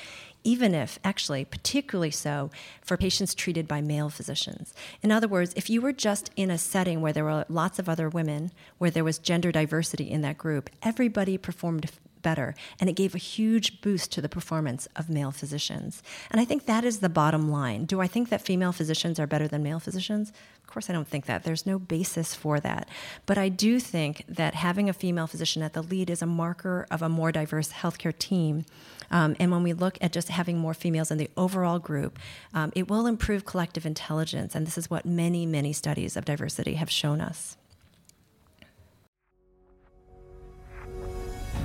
even 0.44 0.74
if, 0.74 1.00
actually, 1.04 1.46
particularly 1.46 2.12
so 2.12 2.50
for 2.82 2.98
patients 2.98 3.34
treated 3.34 3.68
by 3.68 3.82
male 3.82 4.10
physicians. 4.10 4.74
In 5.02 5.12
other 5.12 5.28
words, 5.28 5.54
if 5.56 5.70
you 5.70 5.82
were 5.82 5.94
just 5.94 6.32
in 6.36 6.52
a 6.52 6.58
setting 6.58 7.02
where 7.02 7.14
there 7.14 7.26
were 7.26 7.46
lots 7.50 7.80
of 7.80 7.90
other 7.90 8.10
women, 8.10 8.52
where 8.78 8.92
there 8.92 9.04
was 9.04 9.20
gender 9.20 9.52
diversity 9.52 10.10
in 10.10 10.22
that 10.22 10.38
group, 10.38 10.70
everybody 10.82 11.38
performed 11.38 11.90
better. 12.22 12.56
And 12.80 12.90
it 12.90 12.96
gave 12.96 13.16
a 13.16 13.20
huge 13.20 13.82
boost 13.82 14.12
to 14.14 14.22
the 14.22 14.30
performance 14.30 14.88
of 14.96 15.10
male 15.10 15.32
physicians. 15.32 16.04
And 16.32 16.40
I 16.40 16.46
think 16.46 16.66
that 16.66 16.84
is 16.84 17.00
the 17.00 17.10
bottom 17.10 17.50
line. 17.50 17.86
Do 17.86 18.02
I 18.02 18.08
think 18.08 18.30
that 18.30 18.42
female 18.42 18.72
physicians 18.72 19.20
are 19.20 19.28
better 19.28 19.48
than 19.48 19.64
male 19.64 19.80
physicians? 19.80 20.32
Of 20.64 20.74
course, 20.74 20.90
I 20.90 20.94
don't 20.94 21.08
think 21.08 21.26
that. 21.26 21.44
There's 21.44 21.66
no 21.66 21.80
basis 21.80 22.36
for 22.36 22.60
that. 22.60 22.88
But 23.26 23.38
I 23.38 23.50
do 23.50 23.80
think 23.80 24.24
that 24.28 24.54
having 24.54 24.88
a 24.88 24.94
female 24.94 25.26
physician 25.26 25.64
at 25.64 25.74
the 25.74 25.82
lead 25.82 26.10
is 26.10 26.22
a 26.22 26.28
marker 26.28 26.86
of 26.92 27.02
a 27.02 27.10
more 27.10 27.32
diverse 27.32 27.72
healthcare 27.72 28.16
team. 28.18 28.66
Um, 29.10 29.36
and 29.40 29.52
when 29.52 29.64
we 29.64 29.74
look 29.74 29.98
at 30.00 30.14
just 30.14 30.30
having 30.30 30.60
more 30.60 30.76
females 30.76 31.10
in 31.10 31.18
the 31.18 31.32
overall 31.36 31.80
group, 31.80 32.20
um, 32.54 32.72
it 32.76 32.88
will 32.88 33.08
improve 33.08 33.46
collective 33.46 33.86
intelligence. 33.86 34.54
And 34.54 34.68
this 34.68 34.78
is 34.78 34.90
what 34.90 35.06
many, 35.06 35.46
many 35.46 35.74
studies 35.74 36.16
of 36.16 36.26
diversity 36.26 36.76
have 36.76 36.92
shown 36.92 37.20
us. 37.20 37.58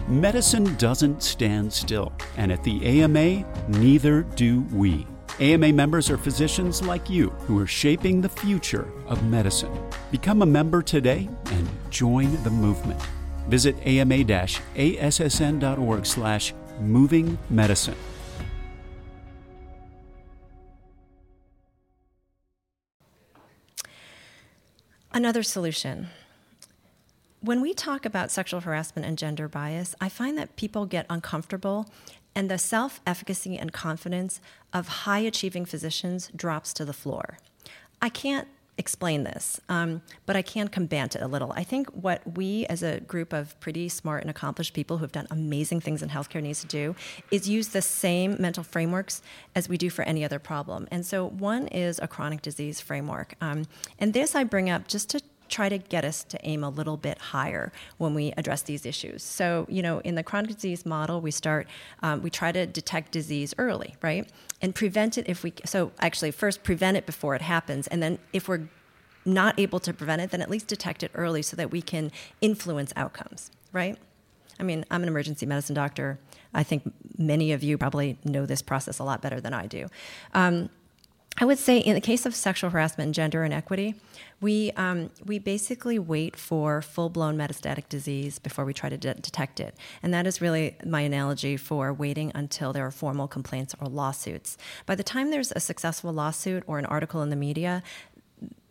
Medicine 0.09 0.75
doesn't 0.77 1.23
stand 1.23 1.73
still, 1.73 2.13
and 2.37 2.53
at 2.53 2.63
the 2.63 2.85
AMA, 2.85 3.43
neither 3.69 4.23
do 4.23 4.61
we. 4.71 5.07
AMA 5.41 5.73
members 5.73 6.11
are 6.11 6.19
physicians 6.19 6.83
like 6.83 7.09
you 7.09 7.31
who 7.47 7.59
are 7.59 7.67
shaping 7.67 8.21
the 8.21 8.29
future 8.29 8.87
of 9.07 9.25
medicine. 9.25 9.73
Become 10.11 10.43
a 10.43 10.47
member 10.47 10.83
today 10.83 11.27
and 11.47 11.69
join 11.89 12.31
the 12.45 12.51
movement. 12.51 13.01
Visit 13.49 13.77
ama-assn.org 13.87 14.47
slash 16.05 16.53
moving 16.81 17.39
medicine. 17.49 17.97
Another 25.15 25.43
solution 25.43 26.09
when 27.45 27.61
we 27.61 27.75
talk 27.75 28.07
about 28.07 28.31
sexual 28.31 28.61
harassment 28.61 29.07
and 29.07 29.19
gender 29.19 29.49
bias, 29.49 29.95
I 30.01 30.09
find 30.09 30.39
that 30.39 30.57
people 30.57 30.87
get 30.87 31.05
uncomfortable 31.11 31.87
and 32.35 32.51
the 32.51 32.59
self 32.59 33.01
efficacy 33.07 33.59
and 33.59 33.73
confidence 33.73 34.41
of 34.73 34.89
high 34.89 35.19
achieving 35.19 35.67
physicians 35.67 36.31
drops 36.35 36.73
to 36.75 36.85
the 36.87 36.95
floor. 36.95 37.37
I 38.01 38.09
can't 38.09 38.49
explain 38.77 39.23
this, 39.23 39.61
um, 39.69 40.03
but 40.27 40.37
I 40.37 40.43
can 40.43 40.69
combat 40.69 41.15
it 41.15 41.23
a 41.23 41.29
little. 41.29 41.53
I 41.53 41.63
think 41.63 41.89
what 41.91 42.37
we, 42.37 42.67
as 42.67 42.83
a 42.83 43.01
group 43.01 43.33
of 43.33 43.59
pretty 43.61 43.89
smart 43.89 44.23
and 44.23 44.31
accomplished 44.31 44.75
people 44.75 44.97
who 44.97 45.05
have 45.05 45.13
done 45.13 45.29
amazing 45.31 45.81
things 45.81 46.03
in 46.03 46.09
healthcare, 46.09 46.43
needs 46.43 46.63
to 46.63 46.67
do 46.67 46.97
is 47.31 47.49
use 47.49 47.69
the 47.69 47.83
same 47.83 48.37
mental 48.41 48.65
frameworks 48.65 49.23
as 49.55 49.69
we 49.69 49.77
do 49.77 49.91
for 49.91 50.03
any 50.03 50.25
other 50.25 50.39
problem. 50.39 50.89
And 50.91 51.05
so, 51.07 51.29
one 51.29 51.69
is 51.69 52.01
a 52.03 52.09
chronic 52.09 52.43
disease 52.43 52.81
framework, 52.81 53.35
um, 53.41 53.67
and 53.99 54.15
this 54.15 54.35
I 54.35 54.45
bring 54.45 54.71
up 54.71 54.89
just 54.89 55.11
to 55.11 55.21
try 55.49 55.69
to 55.69 55.79
get 55.79 56.05
us 56.05 56.25
to 56.25 56.39
aim 56.45 56.65
a 56.65 56.69
little 56.69 56.97
bit 56.97 57.19
higher 57.19 57.73
when 57.99 58.15
we 58.15 58.33
address 58.37 58.63
these 58.63 58.87
issues. 58.87 59.23
So, 59.23 59.67
you 59.69 59.83
know, 59.83 60.01
in 60.01 60.15
the 60.15 60.23
chronic 60.23 60.55
disease 60.55 60.85
model, 60.85 61.21
we 61.21 61.31
start, 61.31 61.69
um, 62.03 62.23
we 62.23 62.31
try 62.31 62.53
to 62.53 62.67
detect 62.67 63.13
disease 63.13 63.55
early, 63.59 63.97
right? 64.03 64.31
And 64.61 64.75
prevent 64.75 65.19
it 65.19 65.29
if 65.29 65.43
we, 65.43 65.53
so 65.65 65.93
actually, 66.01 66.31
first 66.31 66.63
prevent 66.63 66.97
it 66.97 67.07
before 67.07 67.35
it 67.35 67.43
happens. 67.43 67.87
And 67.89 68.03
then 68.03 68.19
if 68.33 68.49
we're 68.49 68.69
not 69.25 69.59
able 69.59 69.81
to 69.81 69.93
prevent 69.93 70.23
it, 70.23 70.31
then 70.31 70.43
at 70.43 70.51
least 70.51 70.67
detect 70.67 71.03
it 71.03 71.11
early 71.15 71.43
so 71.43 71.57
that 71.57 71.71
we 71.71 71.83
can 71.83 72.11
influence 72.41 72.93
outcomes, 72.97 73.51
right? 73.73 73.99
I 74.59 74.63
mean, 74.63 74.85
I'm 74.91 75.03
an 75.03 75.09
emergency 75.09 75.47
medicine 75.47 75.75
doctor. 75.75 76.19
I 76.53 76.63
think 76.63 76.93
many 77.19 77.53
of 77.53 77.63
you 77.63 77.77
probably 77.77 78.19
know 78.25 78.47
this 78.47 78.63
process 78.63 78.99
a 78.99 79.05
lot 79.05 79.21
better 79.21 79.41
than 79.41 79.53
I 79.53 79.67
do. 79.67 79.89
Um, 80.33 80.71
I 81.37 81.45
would 81.45 81.59
say 81.59 81.79
in 81.79 81.95
the 81.95 82.01
case 82.01 82.27
of 82.27 82.35
sexual 82.35 82.71
harassment 82.71 83.09
and 83.09 83.15
gender 83.15 83.43
inequity, 83.43 83.97
we, 84.41 84.71
um, 84.73 85.11
we 85.25 85.39
basically 85.39 85.99
wait 85.99 86.37
for 86.37 86.81
full 86.81 87.09
blown 87.09 87.37
metastatic 87.37 87.89
disease 87.89 88.39
before 88.39 88.65
we 88.65 88.73
try 88.73 88.89
to 88.89 88.97
de- 88.97 89.15
detect 89.15 89.59
it. 89.59 89.75
And 90.03 90.15
that 90.15 90.27
is 90.27 90.41
really 90.41 90.77
my 90.85 91.01
analogy 91.01 91.57
for 91.57 91.93
waiting 91.93 92.31
until 92.35 92.73
there 92.73 92.87
are 92.87 92.93
formal 92.93 93.27
complaints 93.27 93.75
or 93.81 93.89
lawsuits. 93.89 94.57
By 94.87 94.95
the 94.95 95.03
time 95.03 95.31
there's 95.31 95.53
a 95.53 95.61
successful 95.61 96.13
lawsuit 96.13 96.63
or 96.67 96.79
an 96.79 96.87
article 96.87 97.21
in 97.23 97.31
the 97.31 97.37
media, 97.37 97.83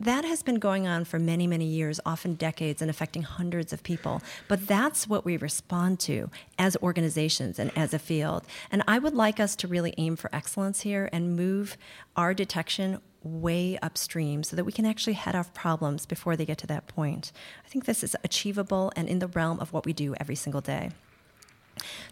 that 0.04 0.24
has 0.24 0.42
been 0.42 0.58
going 0.58 0.86
on 0.86 1.04
for 1.04 1.18
many, 1.18 1.46
many 1.46 1.64
years, 1.64 1.98
often 2.04 2.34
decades, 2.34 2.82
and 2.82 2.90
affecting 2.90 3.22
hundreds 3.22 3.72
of 3.72 3.82
people. 3.82 4.22
But 4.48 4.66
that's 4.66 5.08
what 5.08 5.24
we 5.24 5.36
respond 5.36 5.98
to 6.00 6.30
as 6.58 6.76
organizations 6.82 7.58
and 7.58 7.70
as 7.76 7.94
a 7.94 7.98
field. 7.98 8.44
And 8.70 8.82
I 8.86 8.98
would 8.98 9.14
like 9.14 9.40
us 9.40 9.56
to 9.56 9.68
really 9.68 9.94
aim 9.96 10.16
for 10.16 10.34
excellence 10.34 10.82
here 10.82 11.08
and 11.12 11.36
move 11.36 11.78
our 12.16 12.34
detection 12.34 13.00
way 13.22 13.78
upstream 13.82 14.42
so 14.42 14.54
that 14.54 14.64
we 14.64 14.72
can 14.72 14.84
actually 14.84 15.14
head 15.14 15.34
off 15.34 15.54
problems 15.54 16.04
before 16.04 16.36
they 16.36 16.44
get 16.44 16.58
to 16.58 16.66
that 16.66 16.86
point. 16.86 17.32
I 17.64 17.68
think 17.68 17.86
this 17.86 18.04
is 18.04 18.14
achievable 18.22 18.92
and 18.96 19.08
in 19.08 19.18
the 19.18 19.28
realm 19.28 19.58
of 19.60 19.72
what 19.72 19.86
we 19.86 19.94
do 19.94 20.14
every 20.20 20.36
single 20.36 20.60
day. 20.60 20.90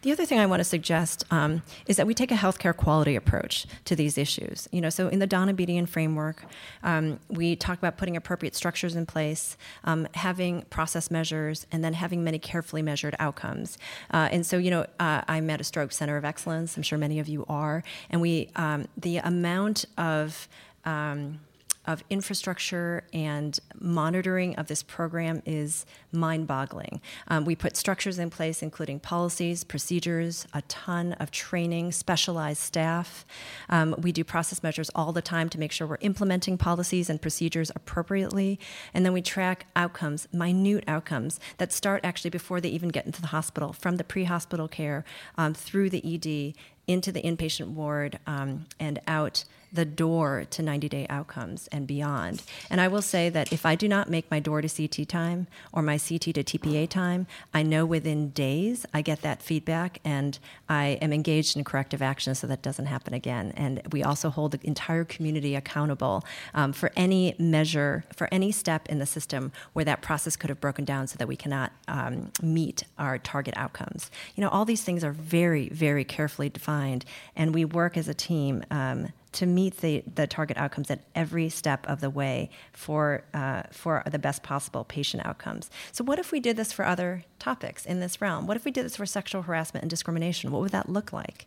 The 0.03 0.13
other 0.13 0.27
thing 0.27 0.39
I 0.39 0.47
want 0.47 0.61
to 0.61 0.65
suggest 0.65 1.25
um, 1.31 1.63
is 1.87 1.97
that 1.97 2.07
we 2.07 2.15
take 2.15 2.31
a 2.31 2.37
healthcare 2.37 2.77
quality 2.77 3.17
approach 3.17 3.67
to 3.85 3.97
these 3.97 4.19
issues. 4.19 4.69
You 4.73 4.81
know, 4.81 4.91
so 4.91 5.09
in 5.09 5.19
the 5.19 5.29
Donabedian 5.29 5.89
framework, 5.89 6.45
um, 6.83 7.21
we 7.29 7.57
talk 7.57 7.79
about 7.79 7.97
putting 7.97 8.17
appropriate 8.17 8.55
structures 8.55 8.97
in 8.97 9.07
place, 9.07 9.57
um, 9.85 10.09
having 10.15 10.63
process 10.63 11.11
measures, 11.11 11.67
and 11.73 11.85
then 11.85 11.95
having 11.95 12.25
many 12.25 12.39
carefully 12.39 12.83
measured 12.83 13.15
outcomes. 13.19 13.79
Uh, 14.13 14.29
and 14.31 14.45
so, 14.45 14.59
you 14.59 14.71
know, 14.71 14.87
uh, 15.01 15.23
I'm 15.29 15.49
at 15.51 15.61
a 15.61 15.65
Stroke 15.65 15.93
Center 15.93 16.17
of 16.17 16.25
Excellence. 16.25 16.77
I'm 16.77 16.83
sure 16.83 16.99
many 16.99 17.19
of 17.19 17.29
you 17.29 17.45
are, 17.49 17.83
and 18.11 18.21
we 18.21 18.49
um, 18.57 18.87
the 18.97 19.19
amount 19.19 19.85
of 19.97 20.49
um, 20.85 21.41
of 21.87 22.05
infrastructure 22.11 23.05
and 23.13 23.59
monitoring 23.81 24.55
of 24.57 24.69
this 24.69 24.83
program 24.83 25.43
is 25.45 25.85
mind 26.13 26.47
boggling. 26.47 27.01
Um, 27.29 27.45
we 27.45 27.57
put 27.57 27.77
structures 27.77 28.19
in 28.19 28.31
place, 28.31 28.63
including 28.63 29.01
policies, 29.01 29.65
procedures, 29.65 30.47
a 30.53 30.63
ton 30.63 31.15
of 31.15 31.31
training, 31.31 31.93
specialized 31.93 32.61
staff. 32.61 33.25
Um, 33.69 33.95
we 33.99 34.13
do 34.13 34.23
process 34.23 34.63
measures 34.63 34.91
all 34.95 35.13
the 35.13 35.23
time 35.23 35.49
to 35.51 35.59
make 35.59 35.73
sure 35.73 35.87
we're 35.87 35.99
implementing 36.01 36.57
policies 36.57 37.11
and 37.11 37.21
procedures 37.21 37.71
appropriately. 37.75 38.61
And 38.95 39.05
then 39.05 39.13
we 39.13 39.23
track 39.23 39.67
outcomes, 39.75 40.29
minute 40.33 40.85
outcomes, 40.87 41.41
that 41.59 41.73
start 41.73 42.05
actually 42.05 42.31
before 42.31 42.61
they 42.61 42.69
even 42.69 42.91
get 42.91 43.07
into 43.07 43.21
the 43.21 43.29
hospital, 43.29 43.73
from 43.73 43.97
the 43.97 44.05
pre 44.05 44.25
hospital 44.25 44.69
care 44.69 45.05
um, 45.37 45.55
through 45.55 45.91
the 45.91 46.03
ED 46.15 46.55
into 46.87 47.13
the 47.13 47.23
inpatient 47.23 47.69
ward 47.69 48.19
um, 48.27 48.67
and 48.79 49.01
out 49.07 49.45
the 49.73 49.85
door 49.85 50.45
to 50.51 50.63
90 50.63 50.89
day 50.89 51.07
outcomes 51.09 51.69
and 51.73 51.87
beyond. 51.87 52.43
And 52.69 52.81
I 52.81 52.89
will 52.89 53.03
say 53.03 53.29
that 53.31 53.53
if 53.53 53.65
I 53.65 53.75
do 53.75 53.89
not 53.89 54.11
make 54.11 54.31
my 54.31 54.39
door 54.39 54.61
to 54.61 54.69
CT 54.69 55.09
time 55.09 55.47
or 55.73 55.83
my 55.83 55.99
CT 55.99 56.35
to 56.35 56.45
TPA 56.45 56.89
time, 56.89 57.27
I 57.55 57.63
know 57.63 57.87
within 57.87 58.31
days 58.31 58.85
I 58.93 59.03
get 59.03 59.23
that 59.23 59.43
feedback 59.43 60.01
and 60.05 60.39
I 60.69 60.99
am 61.01 61.13
engaged 61.13 61.57
in 61.57 61.65
corrective 61.65 62.03
action 62.03 62.35
so 62.35 62.47
that 62.47 62.63
doesn't 62.63 62.87
happen 62.87 63.15
again. 63.15 63.53
And 63.57 63.81
we 63.93 64.03
also 64.03 64.31
hold 64.31 64.53
the 64.53 64.61
entire 64.67 65.05
community 65.05 65.55
accountable 65.55 66.25
um, 66.55 66.73
for 66.73 66.93
any 66.97 67.35
measure, 67.39 68.05
for 68.15 68.29
any 68.31 68.53
step 68.53 68.89
in 68.89 68.99
the 68.99 69.07
system 69.07 69.53
where 69.73 69.85
that 69.85 70.03
process 70.03 70.37
could 70.37 70.51
have 70.51 70.61
broken 70.61 70.85
down 70.85 71.07
so 71.07 71.17
that 71.17 71.29
we 71.29 71.37
cannot 71.37 71.73
um, 71.89 72.31
meet 72.43 72.85
our 72.99 73.19
target 73.19 73.55
outcomes. 73.57 74.11
You 74.35 74.43
know, 74.43 74.49
all 74.49 74.65
these 74.65 74.83
things 74.83 75.03
are 75.03 75.13
very, 75.13 75.69
very 75.71 76.05
carefully 76.05 76.51
defined, 76.51 77.05
and 77.35 77.55
we 77.55 77.65
work 77.65 77.97
as 77.97 78.09
a 78.09 78.15
team. 78.15 78.65
Um, 78.71 79.09
to 79.33 79.47
meet 79.47 79.79
the, 79.79 80.05
the 80.15 80.27
target 80.27 80.57
outcomes 80.57 80.91
at 80.91 81.01
every 81.15 81.49
step 81.49 81.87
of 81.89 82.01
the 82.01 82.11
way 82.11 82.51
for, 82.73 83.25
uh, 83.33 83.63
for 83.71 84.03
the 84.11 84.19
best 84.19 84.43
possible 84.43 84.85
patient 84.85 85.25
outcomes. 85.27 85.71
So, 85.91 86.05
what 86.05 86.19
if 86.19 86.33
we 86.33 86.41
did 86.41 86.57
this 86.57 86.73
for 86.73 86.85
other 86.85 87.25
topics 87.39 87.87
in 87.87 88.01
this 88.01 88.21
realm? 88.21 88.47
What 88.47 88.57
if 88.57 88.65
we 88.65 88.71
did 88.71 88.85
this 88.85 88.97
for 88.97 89.07
sexual 89.07 89.43
harassment 89.43 89.83
and 89.83 89.91
discrimination? 89.91 90.51
What 90.51 90.61
would 90.61 90.73
that 90.73 90.89
look 90.89 91.13
like? 91.13 91.47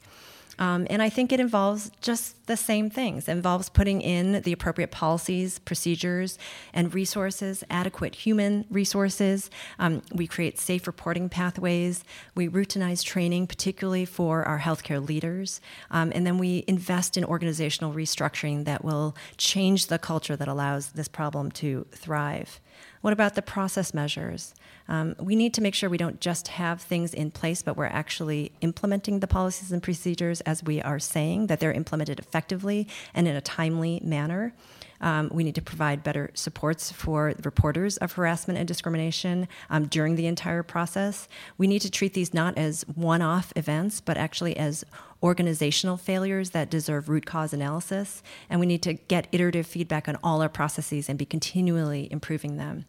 Um, 0.60 0.88
and 0.90 1.02
I 1.02 1.10
think 1.10 1.32
it 1.32 1.40
involves 1.40 1.92
just 2.02 2.48
the 2.48 2.58
same 2.58 2.90
things. 2.90 3.28
It 3.28 3.32
involves 3.32 3.70
putting 3.70 4.02
in 4.02 4.42
the 4.42 4.54
appropriate 4.54 4.92
policies, 4.92 5.60
procedures, 5.60 6.38
and 6.74 6.94
resources, 6.94 7.64
adequate 7.70 8.16
human 8.16 8.66
resources. 8.70 9.50
Um, 9.80 10.02
we 10.14 10.28
create 10.28 10.60
safe 10.60 10.88
reporting 10.88 11.30
pathways. 11.30 12.04
We 12.36 12.48
routinize 12.48 13.04
training, 13.04 13.48
particularly 13.48 14.06
for 14.06 14.44
our 14.44 14.60
healthcare 14.60 15.06
leaders. 15.06 15.62
Um, 15.92 16.12
and 16.16 16.26
then 16.26 16.38
we 16.38 16.64
invest 16.68 17.18
in 17.18 17.26
organizational 17.26 17.94
restructuring 17.94 18.66
that 18.66 18.84
will 18.84 19.16
change 19.38 19.88
the 19.88 20.00
culture 20.00 20.36
that 20.36 20.48
allows 20.48 20.92
this 20.92 21.08
problem 21.08 21.52
to 21.52 21.86
thrive. 21.92 22.60
What 23.06 23.14
about 23.14 23.36
the 23.36 23.44
process 23.44 23.94
measures? 23.94 24.56
Um, 24.88 25.14
we 25.20 25.36
need 25.36 25.54
to 25.54 25.62
make 25.62 25.76
sure 25.76 25.92
we 25.92 25.98
don't 26.00 26.20
just 26.20 26.48
have 26.48 26.82
things 26.82 27.14
in 27.14 27.30
place, 27.30 27.62
but 27.62 27.78
we're 27.78 27.86
actually 27.86 28.52
implementing 28.62 29.20
the 29.20 29.28
policies 29.28 29.72
and 29.72 29.84
procedures 29.84 30.42
as 30.42 30.64
we 30.64 30.82
are 30.82 30.98
saying, 30.98 31.46
that 31.46 31.60
they're 31.60 31.72
implemented 31.72 32.18
effectively 32.18 32.88
and 33.14 33.28
in 33.28 33.36
a 33.36 33.42
timely 33.42 34.02
manner. 34.04 34.56
Um, 35.02 35.30
we 35.32 35.44
need 35.44 35.54
to 35.54 35.62
provide 35.62 36.04
better 36.04 36.32
supports 36.34 36.92
for 36.92 37.36
reporters 37.44 37.98
of 37.98 38.14
harassment 38.14 38.58
and 38.58 38.68
discrimination 38.68 39.48
um, 39.70 39.86
during 39.86 40.16
the 40.16 40.26
entire 40.26 40.64
process. 40.64 41.28
We 41.60 41.68
need 41.68 41.84
to 41.84 41.92
treat 41.92 42.16
these 42.16 42.34
not 42.34 42.58
as 42.58 42.86
one 42.96 43.22
off 43.22 43.54
events, 43.56 44.02
but 44.02 44.18
actually 44.18 44.58
as 44.58 44.84
organizational 45.22 45.98
failures 45.98 46.50
that 46.52 46.72
deserve 46.72 47.08
root 47.08 47.28
cause 47.28 47.54
analysis. 47.54 48.24
And 48.50 48.60
we 48.60 48.66
need 48.66 48.82
to 48.82 48.94
get 48.94 49.28
iterative 49.32 49.68
feedback 49.68 50.08
on 50.08 50.18
all 50.24 50.42
our 50.42 50.50
processes 50.50 51.08
and 51.08 51.20
be 51.20 51.26
continually 51.26 52.08
improving 52.12 52.58
them. 52.58 52.86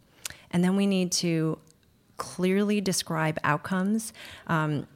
And 0.51 0.63
then 0.63 0.77
we 0.77 0.87
need 0.87 1.13
to 1.13 1.59
clearly 2.17 2.81
describe 2.81 3.39
outcomes 3.45 4.13
um, 4.47 4.87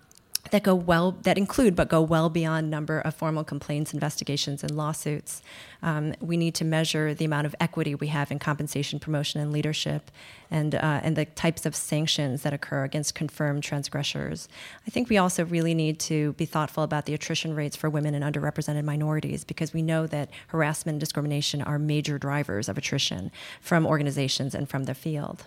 that 0.50 0.62
go 0.62 0.75
well 0.75 1.12
that 1.23 1.38
include 1.38 1.76
but 1.76 1.88
go 1.88 2.00
well 2.00 2.28
beyond 2.28 2.70
number 2.70 3.00
of 3.00 3.14
formal 3.14 3.44
complaints 3.44 3.92
investigations 3.92 4.62
and 4.62 4.76
lawsuits. 4.76 5.42
Um, 5.82 6.14
we 6.20 6.37
need 6.37 6.54
to 6.56 6.64
measure 6.64 7.14
the 7.14 7.25
amount 7.25 7.47
of 7.47 7.54
equity 7.61 7.94
we 7.94 8.09
have 8.09 8.30
in 8.30 8.38
compensation 8.38 8.99
promotion 8.99 9.40
and 9.40 9.52
leadership 9.52 10.11
and 10.50 10.75
uh, 10.75 11.00
and 11.02 11.16
the 11.16 11.26
types 11.26 11.66
of 11.66 11.76
sanctions 11.76 12.42
that 12.42 12.52
occur 12.52 12.85
against 12.85 13.14
confirmed 13.14 13.62
transgressors. 13.62 14.49
I 14.87 14.90
think 14.90 15.09
we 15.09 15.18
also 15.18 15.44
really 15.44 15.75
need 15.75 16.00
to 16.00 16.32
be 16.35 16.47
thoughtful 16.47 16.82
about 16.82 17.06
the 17.06 17.14
attrition 17.14 17.54
rates 17.54 17.76
for 17.76 17.88
women 17.88 18.14
and 18.14 18.25
underrepresented 18.25 18.85
minorities 18.85 19.44
because 19.44 19.73
we 19.73 19.82
know 19.82 20.06
that 20.06 20.30
harassment 20.49 20.94
and 20.94 21.00
discrimination 21.00 21.62
are 21.62 21.78
major 21.78 22.18
drivers 22.18 22.68
of 22.68 22.76
attrition 22.78 23.30
from 23.61 23.87
organizations 23.87 24.54
and 24.54 24.68
from 24.68 24.85
the 24.85 24.94
field 24.94 25.44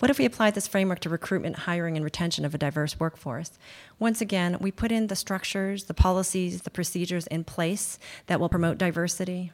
what 0.00 0.10
if 0.10 0.18
we 0.18 0.24
applied 0.24 0.54
this 0.54 0.66
framework 0.66 1.00
to 1.00 1.10
recruitment, 1.10 1.56
hiring, 1.60 1.94
and 1.94 2.02
retention 2.02 2.46
of 2.46 2.54
a 2.54 2.58
diverse 2.58 2.98
workforce? 2.98 3.52
Once 3.98 4.22
again, 4.22 4.56
we 4.58 4.72
put 4.72 4.90
in 4.90 5.08
the 5.08 5.14
structures, 5.14 5.84
the 5.84 5.94
policies, 5.94 6.62
the 6.62 6.70
procedures 6.70 7.26
in 7.26 7.44
place 7.44 7.98
that 8.26 8.40
will 8.40 8.48
promote 8.48 8.78
diversity. 8.78 9.52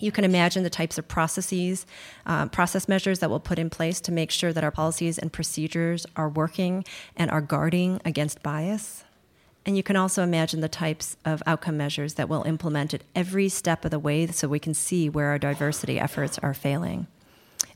You 0.00 0.10
can 0.10 0.24
imagine 0.24 0.62
the 0.62 0.70
types 0.70 0.96
of 0.96 1.06
processes, 1.06 1.84
uh, 2.24 2.46
process 2.46 2.88
measures 2.88 3.18
that 3.18 3.28
we'll 3.28 3.40
put 3.40 3.58
in 3.58 3.68
place 3.68 4.00
to 4.02 4.12
make 4.12 4.30
sure 4.30 4.54
that 4.54 4.64
our 4.64 4.70
policies 4.70 5.18
and 5.18 5.30
procedures 5.30 6.06
are 6.16 6.30
working 6.30 6.84
and 7.14 7.30
are 7.30 7.42
guarding 7.42 8.00
against 8.06 8.42
bias. 8.42 9.04
And 9.66 9.76
you 9.76 9.82
can 9.82 9.96
also 9.96 10.22
imagine 10.22 10.60
the 10.60 10.68
types 10.68 11.18
of 11.26 11.42
outcome 11.46 11.76
measures 11.76 12.14
that 12.14 12.30
we'll 12.30 12.44
implement 12.44 12.94
at 12.94 13.02
every 13.14 13.50
step 13.50 13.84
of 13.84 13.90
the 13.90 13.98
way 13.98 14.26
so 14.28 14.48
we 14.48 14.60
can 14.60 14.72
see 14.72 15.10
where 15.10 15.26
our 15.28 15.38
diversity 15.38 16.00
efforts 16.00 16.38
are 16.38 16.54
failing 16.54 17.06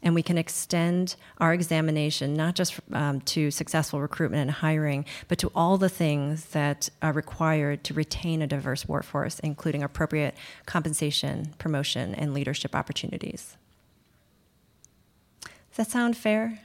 and 0.03 0.15
we 0.15 0.23
can 0.23 0.39
extend 0.39 1.17
our 1.39 1.53
examination 1.53 2.35
not 2.35 2.55
just 2.55 2.81
um, 2.93 3.21
to 3.23 3.51
successful 3.51 4.01
recruitment 4.01 4.43
and 4.43 4.51
hiring, 4.51 5.05
but 5.29 5.39
to 5.39 5.51
all 5.55 5.77
the 5.77 5.89
things 5.89 6.47
that 6.47 6.89
are 7.03 7.13
required 7.13 7.85
to 7.85 7.95
retain 7.95 8.43
a 8.43 8.47
diverse 8.47 8.89
workforce, 8.89 9.39
including 9.41 9.83
appropriate 9.83 10.35
compensation, 10.67 11.55
promotion, 11.59 12.15
and 12.15 12.33
leadership 12.33 12.75
opportunities. 12.75 13.57
Does 15.43 15.87
that 15.87 15.91
sound 15.91 16.17
fair? 16.17 16.61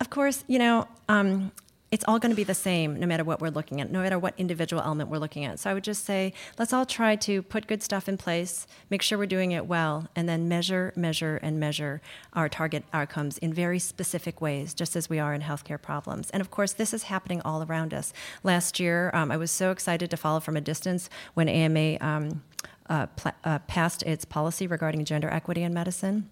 Of 0.00 0.08
course, 0.08 0.44
you 0.46 0.58
know, 0.58 0.88
um, 1.08 1.52
it's 1.90 2.04
all 2.06 2.20
going 2.20 2.30
to 2.30 2.36
be 2.36 2.44
the 2.44 2.54
same 2.54 3.00
no 3.00 3.06
matter 3.06 3.24
what 3.24 3.40
we're 3.40 3.50
looking 3.50 3.80
at, 3.80 3.90
no 3.90 4.00
matter 4.00 4.18
what 4.18 4.34
individual 4.38 4.80
element 4.82 5.10
we're 5.10 5.18
looking 5.18 5.44
at. 5.44 5.58
So 5.58 5.70
I 5.70 5.74
would 5.74 5.82
just 5.82 6.04
say, 6.04 6.32
let's 6.58 6.72
all 6.72 6.86
try 6.86 7.16
to 7.16 7.42
put 7.42 7.66
good 7.66 7.82
stuff 7.82 8.08
in 8.08 8.16
place, 8.16 8.66
make 8.90 9.02
sure 9.02 9.18
we're 9.18 9.26
doing 9.26 9.50
it 9.50 9.66
well, 9.66 10.06
and 10.14 10.28
then 10.28 10.48
measure, 10.48 10.92
measure, 10.94 11.38
and 11.42 11.58
measure 11.58 12.00
our 12.32 12.48
target 12.48 12.84
outcomes 12.92 13.38
in 13.38 13.52
very 13.52 13.80
specific 13.80 14.40
ways, 14.40 14.72
just 14.72 14.94
as 14.94 15.10
we 15.10 15.18
are 15.18 15.34
in 15.34 15.42
healthcare 15.42 15.80
problems. 15.80 16.30
And 16.30 16.40
of 16.40 16.50
course, 16.50 16.72
this 16.72 16.94
is 16.94 17.04
happening 17.04 17.42
all 17.44 17.62
around 17.62 17.92
us. 17.92 18.12
Last 18.44 18.78
year, 18.78 19.10
um, 19.12 19.32
I 19.32 19.36
was 19.36 19.50
so 19.50 19.72
excited 19.72 20.10
to 20.10 20.16
follow 20.16 20.38
from 20.38 20.56
a 20.56 20.60
distance 20.60 21.10
when 21.34 21.48
AMA 21.48 21.98
um, 22.00 22.42
uh, 22.88 23.06
pl- 23.06 23.32
uh, 23.42 23.58
passed 23.60 24.04
its 24.04 24.24
policy 24.24 24.68
regarding 24.68 25.04
gender 25.04 25.28
equity 25.28 25.62
in 25.62 25.74
medicine. 25.74 26.30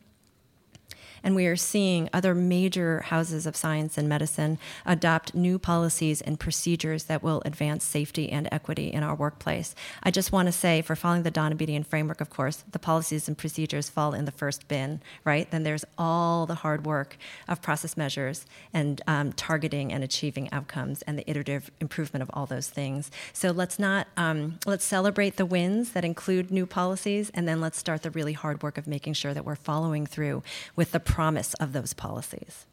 And 1.23 1.35
we 1.35 1.47
are 1.47 1.57
seeing 1.57 2.09
other 2.13 2.35
major 2.35 3.01
houses 3.01 3.47
of 3.47 3.57
science 3.57 3.99
and 3.99 4.09
medicine 4.09 4.59
adopt 4.87 5.35
new 5.35 5.59
policies 5.59 6.21
and 6.21 6.39
procedures 6.39 7.05
that 7.05 7.23
will 7.23 7.43
advance 7.45 7.85
safety 7.85 8.31
and 8.31 8.49
equity 8.53 8.89
in 8.89 9.03
our 9.03 9.15
workplace. 9.15 9.75
I 10.03 10.11
just 10.11 10.33
want 10.33 10.47
to 10.47 10.53
say, 10.53 10.83
for 10.83 10.97
following 10.97 11.23
the 11.23 11.31
Donabedian 11.31 11.87
framework, 11.87 12.21
of 12.21 12.31
course, 12.31 12.65
the 12.71 12.79
policies 12.79 13.29
and 13.29 13.37
procedures 13.37 13.89
fall 13.89 14.15
in 14.15 14.25
the 14.25 14.33
first 14.33 14.69
bin, 14.69 15.01
right? 15.25 15.51
Then 15.51 15.63
there's 15.63 15.85
all 15.97 16.47
the 16.47 16.57
hard 16.57 16.87
work 16.87 17.17
of 17.47 17.63
process 17.63 17.97
measures 17.97 18.47
and 18.73 19.01
um, 19.07 19.33
targeting 19.33 19.93
and 19.93 20.05
achieving 20.05 20.51
outcomes 20.53 21.03
and 21.03 21.19
the 21.19 21.29
iterative 21.29 21.71
improvement 21.81 22.23
of 22.23 22.31
all 22.33 22.47
those 22.47 22.69
things. 22.69 23.11
So 23.33 23.51
let's 23.51 23.79
not, 23.79 24.07
um, 24.17 24.59
let's 24.67 24.85
celebrate 24.85 25.37
the 25.37 25.47
wins 25.47 25.93
that 25.93 26.05
include 26.05 26.51
new 26.51 26.67
policies, 26.67 27.31
and 27.35 27.49
then 27.49 27.61
let's 27.61 27.79
start 27.79 28.03
the 28.03 28.11
really 28.11 28.33
hard 28.33 28.63
work 28.63 28.79
of 28.79 28.87
making 28.87 29.15
sure 29.15 29.35
that 29.35 29.45
we're 29.45 29.57
following 29.57 30.07
through 30.07 30.43
with 30.77 30.93
the 30.93 31.01
promise 31.09 31.55
of 31.55 31.73
those 31.73 31.95
policies. 31.95 32.67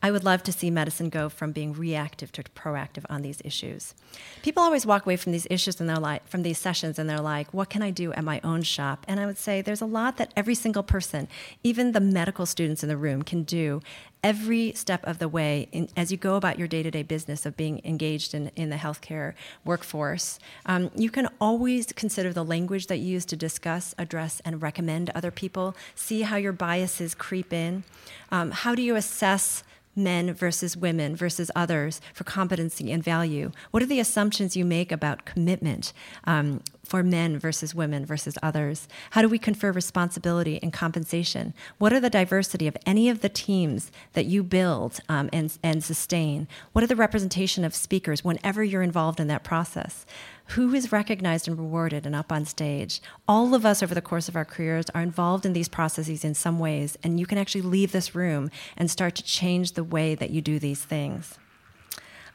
I 0.00 0.10
would 0.10 0.24
love 0.24 0.42
to 0.44 0.52
see 0.52 0.70
medicine 0.70 1.08
go 1.08 1.28
from 1.28 1.50
being 1.52 1.72
reactive 1.72 2.30
to 2.32 2.42
proactive 2.44 3.04
on 3.10 3.22
these 3.22 3.42
issues. 3.44 3.94
People 4.42 4.62
always 4.62 4.86
walk 4.86 5.04
away 5.04 5.16
from 5.16 5.32
these 5.32 5.46
issues 5.50 5.80
and 5.80 5.88
they're 5.88 5.98
like, 5.98 6.26
from 6.28 6.42
these 6.42 6.58
sessions 6.58 6.98
and 6.98 7.10
they're 7.10 7.20
like, 7.20 7.52
what 7.52 7.68
can 7.68 7.82
I 7.82 7.90
do 7.90 8.12
at 8.12 8.22
my 8.22 8.40
own 8.44 8.62
shop? 8.62 9.04
And 9.08 9.18
I 9.18 9.26
would 9.26 9.38
say 9.38 9.60
there's 9.60 9.80
a 9.80 9.86
lot 9.86 10.16
that 10.18 10.32
every 10.36 10.54
single 10.54 10.84
person, 10.84 11.26
even 11.64 11.92
the 11.92 12.00
medical 12.00 12.46
students 12.46 12.82
in 12.84 12.88
the 12.88 12.96
room, 12.96 13.22
can 13.22 13.42
do 13.42 13.82
every 14.22 14.72
step 14.72 15.04
of 15.04 15.18
the 15.18 15.28
way 15.28 15.68
in, 15.72 15.88
as 15.96 16.10
you 16.10 16.16
go 16.16 16.36
about 16.36 16.58
your 16.58 16.68
day-to-day 16.68 17.02
business 17.02 17.46
of 17.46 17.56
being 17.56 17.80
engaged 17.84 18.34
in, 18.34 18.50
in 18.56 18.70
the 18.70 18.76
healthcare 18.76 19.34
workforce 19.64 20.38
um, 20.66 20.90
you 20.96 21.10
can 21.10 21.28
always 21.40 21.86
consider 21.92 22.32
the 22.32 22.44
language 22.44 22.88
that 22.88 22.96
you 22.96 23.06
use 23.12 23.24
to 23.24 23.36
discuss 23.36 23.94
address 23.96 24.42
and 24.44 24.60
recommend 24.60 25.10
other 25.10 25.30
people 25.30 25.76
see 25.94 26.22
how 26.22 26.36
your 26.36 26.52
biases 26.52 27.14
creep 27.14 27.52
in 27.52 27.84
um, 28.32 28.50
how 28.50 28.74
do 28.74 28.82
you 28.82 28.96
assess 28.96 29.62
men 29.98 30.32
versus 30.32 30.76
women 30.76 31.14
versus 31.16 31.50
others 31.54 32.00
for 32.14 32.24
competency 32.24 32.90
and 32.90 33.02
value? 33.02 33.50
What 33.70 33.82
are 33.82 33.86
the 33.86 34.00
assumptions 34.00 34.56
you 34.56 34.64
make 34.64 34.90
about 34.92 35.24
commitment 35.24 35.92
um, 36.24 36.62
for 36.88 37.02
men 37.02 37.38
versus 37.38 37.74
women 37.74 38.06
versus 38.06 38.38
others? 38.42 38.88
How 39.10 39.22
do 39.22 39.28
we 39.28 39.38
confer 39.38 39.70
responsibility 39.70 40.58
and 40.62 40.72
compensation? 40.72 41.54
What 41.78 41.92
are 41.92 42.00
the 42.00 42.10
diversity 42.10 42.66
of 42.66 42.76
any 42.86 43.08
of 43.08 43.20
the 43.20 43.28
teams 43.28 43.92
that 44.14 44.26
you 44.26 44.42
build 44.42 45.00
um, 45.08 45.28
and, 45.32 45.56
and 45.62 45.84
sustain? 45.84 46.48
What 46.72 46.82
are 46.82 46.88
the 46.88 46.96
representation 46.96 47.64
of 47.64 47.74
speakers 47.74 48.24
whenever 48.24 48.64
you're 48.64 48.82
involved 48.82 49.20
in 49.20 49.28
that 49.28 49.44
process? 49.44 50.06
who 50.52 50.72
is 50.72 50.92
recognized 50.92 51.46
and 51.46 51.58
rewarded 51.58 52.06
and 52.06 52.16
up 52.16 52.32
on 52.32 52.44
stage. 52.46 53.02
All 53.26 53.54
of 53.54 53.66
us 53.66 53.82
over 53.82 53.94
the 53.94 54.00
course 54.00 54.28
of 54.28 54.36
our 54.36 54.46
careers 54.46 54.86
are 54.94 55.02
involved 55.02 55.44
in 55.44 55.52
these 55.52 55.68
processes 55.68 56.24
in 56.24 56.34
some 56.34 56.58
ways, 56.58 56.96
and 57.02 57.20
you 57.20 57.26
can 57.26 57.36
actually 57.36 57.60
leave 57.60 57.92
this 57.92 58.14
room 58.14 58.50
and 58.74 58.90
start 58.90 59.14
to 59.16 59.22
change 59.22 59.72
the 59.72 59.84
way 59.84 60.14
that 60.14 60.30
you 60.30 60.40
do 60.40 60.58
these 60.58 60.82
things. 60.82 61.38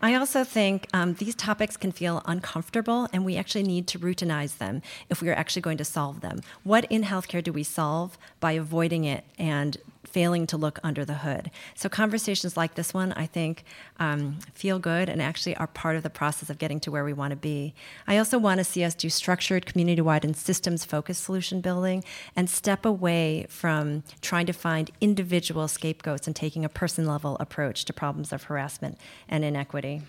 I 0.04 0.16
also 0.16 0.44
think 0.44 0.88
um, 0.94 1.14
these 1.14 1.34
topics 1.34 1.78
can 1.78 1.94
feel 1.94 2.22
uncomfortable, 2.26 3.08
and 3.14 3.24
we 3.24 3.38
actually 3.38 3.64
need 3.64 3.88
to 3.88 4.00
routinize 4.00 4.58
them 4.58 4.82
if 5.10 5.22
we 5.22 5.30
are 5.30 5.34
actually 5.34 5.62
going 5.62 5.78
to 5.78 5.86
solve 5.86 6.20
them. 6.20 6.42
What 6.64 6.84
in 6.92 7.04
healthcare 7.04 7.42
do 7.42 7.54
we 7.54 7.64
solve 7.64 8.18
by 8.42 8.52
avoiding 8.52 9.06
it 9.06 9.24
and 9.40 9.78
failing 10.14 10.46
to 10.46 10.56
look 10.58 10.80
under 10.84 11.04
the 11.04 11.16
hood. 11.16 11.50
So, 11.74 11.90
conversations 11.90 12.56
like 12.56 12.76
this 12.76 12.94
one, 12.94 13.12
I 13.14 13.26
think, 13.26 13.66
um, 14.00 14.38
feel 14.54 14.78
good 14.78 15.10
and 15.10 15.22
actually 15.22 15.56
are 15.58 15.68
part 15.68 15.96
of 15.96 16.04
the 16.04 16.10
process 16.10 16.50
of 16.52 16.60
getting 16.60 16.80
to 16.82 16.92
where 16.92 17.04
we 17.04 17.14
want 17.14 17.32
to 17.32 17.36
be. 17.36 17.74
I 18.08 18.18
also 18.18 18.38
want 18.38 18.60
to 18.60 18.64
see 18.64 18.84
us 18.84 18.94
do 18.94 19.10
structured, 19.10 19.66
community 19.66 20.02
wide, 20.02 20.24
and 20.24 20.38
systems 20.38 20.86
focused 20.86 21.24
solution 21.24 21.62
building 21.62 22.04
and 22.36 22.50
step 22.50 22.86
away 22.86 23.48
from 23.50 24.04
trying 24.22 24.46
to 24.46 24.54
find 24.54 24.92
individual 25.02 25.68
scapegoats 25.68 26.28
and 26.28 26.36
taking 26.36 26.64
a 26.64 26.70
person 26.70 27.08
level 27.08 27.36
approach 27.40 27.84
to 27.86 27.94
problems 27.94 28.32
of 28.32 28.44
harassment 28.44 28.98
and 29.28 29.44
inequity. 29.44 30.04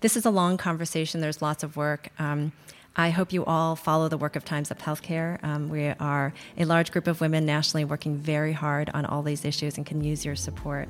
This 0.00 0.16
is 0.16 0.24
a 0.24 0.30
long 0.30 0.56
conversation, 0.56 1.20
there's 1.20 1.42
lots 1.42 1.62
of 1.62 1.76
work. 1.76 2.10
Um, 2.18 2.52
I 2.94 3.08
hope 3.08 3.32
you 3.32 3.42
all 3.46 3.74
follow 3.74 4.08
the 4.08 4.18
work 4.18 4.36
of 4.36 4.44
Times 4.44 4.70
Up 4.70 4.78
Healthcare. 4.78 5.42
Um, 5.42 5.70
we 5.70 5.88
are 5.88 6.34
a 6.58 6.66
large 6.66 6.92
group 6.92 7.06
of 7.06 7.22
women 7.22 7.46
nationally 7.46 7.86
working 7.86 8.16
very 8.16 8.52
hard 8.52 8.90
on 8.92 9.06
all 9.06 9.22
these 9.22 9.46
issues 9.46 9.78
and 9.78 9.86
can 9.86 10.04
use 10.04 10.26
your 10.26 10.36
support. 10.36 10.88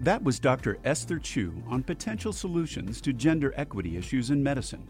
That 0.00 0.22
was 0.22 0.38
Dr. 0.38 0.78
Esther 0.84 1.18
Choo 1.18 1.62
on 1.66 1.82
potential 1.82 2.32
solutions 2.32 3.00
to 3.00 3.14
gender 3.14 3.54
equity 3.56 3.96
issues 3.96 4.30
in 4.30 4.42
medicine. 4.42 4.86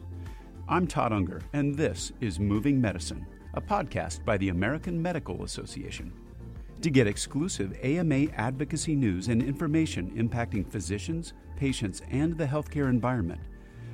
I'm 0.68 0.88
Todd 0.88 1.12
Unger, 1.12 1.40
and 1.52 1.76
this 1.76 2.10
is 2.20 2.40
Moving 2.40 2.80
Medicine, 2.80 3.24
a 3.54 3.60
podcast 3.60 4.24
by 4.24 4.36
the 4.38 4.48
American 4.48 5.00
Medical 5.00 5.44
Association. 5.44 6.12
To 6.82 6.90
get 6.90 7.06
exclusive 7.06 7.78
AMA 7.80 8.26
advocacy 8.34 8.96
news 8.96 9.28
and 9.28 9.40
information 9.40 10.10
impacting 10.16 10.68
physicians, 10.68 11.32
patients, 11.56 12.02
and 12.10 12.36
the 12.36 12.46
healthcare 12.46 12.88
environment, 12.88 13.40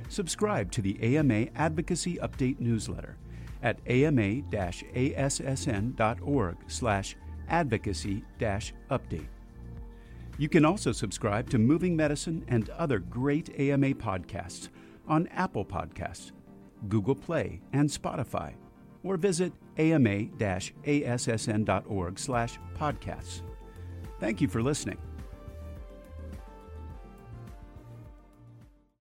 subscribe 0.09 0.71
to 0.71 0.81
the 0.81 1.17
AMA 1.17 1.47
Advocacy 1.55 2.15
Update 2.17 2.59
newsletter 2.59 3.17
at 3.61 3.79
ama-assn.org 3.87 4.17
slash 6.67 7.15
advocacy-update. 7.49 9.27
You 10.37 10.49
can 10.49 10.65
also 10.65 10.91
subscribe 10.91 11.49
to 11.51 11.57
Moving 11.57 11.95
Medicine 11.95 12.43
and 12.47 12.69
other 12.71 12.99
great 12.99 13.57
AMA 13.59 13.93
podcasts 13.93 14.69
on 15.07 15.27
Apple 15.27 15.63
Podcasts, 15.63 16.31
Google 16.89 17.15
Play, 17.15 17.61
and 17.71 17.87
Spotify, 17.89 18.53
or 19.03 19.15
visit 19.17 19.53
ama-assn.org 19.77 20.29
slash 22.19 22.59
podcasts. 22.77 23.41
Thank 24.19 24.41
you 24.41 24.47
for 24.47 24.61
listening. 24.61 24.97